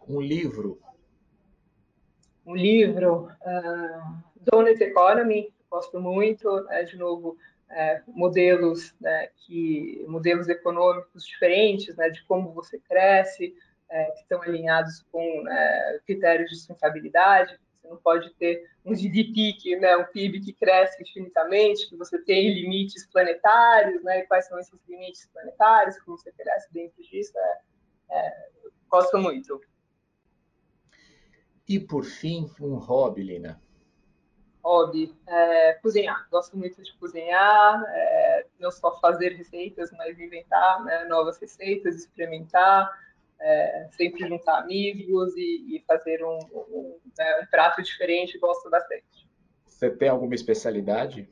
Um 0.07 0.21
livro? 0.21 0.81
um 2.49 2.57
livro, 2.57 3.31
uh, 3.43 4.23
Donut 4.41 4.83
Economy, 4.83 5.53
gosto 5.71 6.01
muito, 6.01 6.49
é, 6.71 6.83
de 6.83 6.97
novo, 6.97 7.37
é, 7.71 8.03
modelos, 8.07 8.95
né, 9.01 9.29
que, 9.37 10.05
modelos 10.09 10.49
econômicos 10.49 11.25
diferentes, 11.25 11.95
né, 11.97 12.09
de 12.11 12.25
como 12.25 12.53
você 12.53 12.79
cresce, 12.79 13.55
é, 13.91 14.05
que 14.13 14.23
estão 14.23 14.43
alinhados 14.43 15.05
com 15.11 15.43
né, 15.43 16.01
critérios 16.07 16.51
de 16.51 16.57
sustentabilidade. 16.57 17.59
Você 17.81 17.89
não 17.89 17.97
pode 17.97 18.31
ter 18.35 18.69
um 18.85 18.95
GDP, 18.95 19.55
que, 19.55 19.77
né, 19.77 19.97
um 19.97 20.05
PIB 20.05 20.41
que 20.41 20.53
cresce 20.53 21.03
infinitamente, 21.03 21.89
que 21.89 21.97
você 21.97 22.19
tem 22.19 22.53
limites 22.53 23.07
planetários, 23.07 24.03
né, 24.03 24.21
e 24.21 24.27
quais 24.27 24.47
são 24.47 24.59
esses 24.59 24.79
limites 24.89 25.29
planetários, 25.33 25.99
como 26.01 26.17
você 26.17 26.33
cresce 26.33 26.73
dentro 26.73 27.03
disso. 27.03 27.33
É, 27.39 27.61
é, 28.11 28.49
gosto 28.89 29.19
muito. 29.19 29.61
E 31.69 31.79
por 31.79 32.05
fim, 32.05 32.51
um 32.61 32.77
hobby, 32.77 33.23
Lina 33.23 33.61
hobby 34.69 35.15
é 35.27 35.75
cozinhar. 35.75 36.29
Gosto 36.31 36.57
muito 36.57 36.83
de 36.83 36.93
cozinhar, 36.99 37.83
é, 37.89 38.47
não 38.61 38.71
só 38.71 39.01
fazer 39.01 39.31
receitas, 39.31 39.91
mas 39.93 40.19
inventar 40.21 40.85
né, 40.85 41.05
novas 41.05 41.39
receitas, 41.39 41.97
experimentar, 41.97 42.91
é, 43.41 43.89
sempre 43.93 44.29
juntar 44.29 44.59
amigos 44.59 45.35
e, 45.37 45.77
e 45.77 45.85
fazer 45.87 46.23
um, 46.23 46.39
um, 46.53 46.99
né, 47.17 47.41
um, 47.43 47.47
prato 47.47 47.83
diferente. 47.83 48.39
Gosto 48.39 48.69
bastante. 48.69 49.27
Você 49.65 49.91
tem 49.91 50.11
alguma 50.11 50.35
especialidade? 50.35 51.29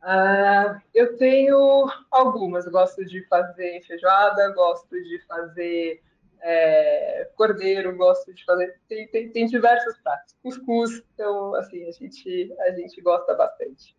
Uh, 0.00 0.80
eu 0.94 1.16
tenho 1.16 1.90
algumas. 2.12 2.68
Gosto 2.68 3.04
de 3.04 3.26
fazer 3.26 3.82
feijoada, 3.82 4.52
gosto 4.54 4.94
de 5.02 5.18
fazer 5.26 6.00
é, 6.42 7.30
cordeiro, 7.36 7.96
gosto 7.96 8.32
de 8.32 8.44
fazer. 8.44 8.78
Tem, 8.88 9.08
tem, 9.08 9.30
tem, 9.30 9.46
diversos 9.46 9.98
pratos. 9.98 10.34
Cuscuz, 10.42 11.02
então, 11.14 11.54
assim, 11.54 11.84
a 11.86 11.92
gente, 11.92 12.54
a 12.60 12.70
gente 12.72 13.00
gosta 13.00 13.34
bastante. 13.34 13.96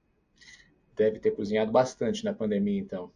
Deve 0.95 1.19
ter 1.19 1.31
cozinhado 1.31 1.71
bastante 1.71 2.25
na 2.25 2.33
pandemia, 2.33 2.79
então. 2.79 3.11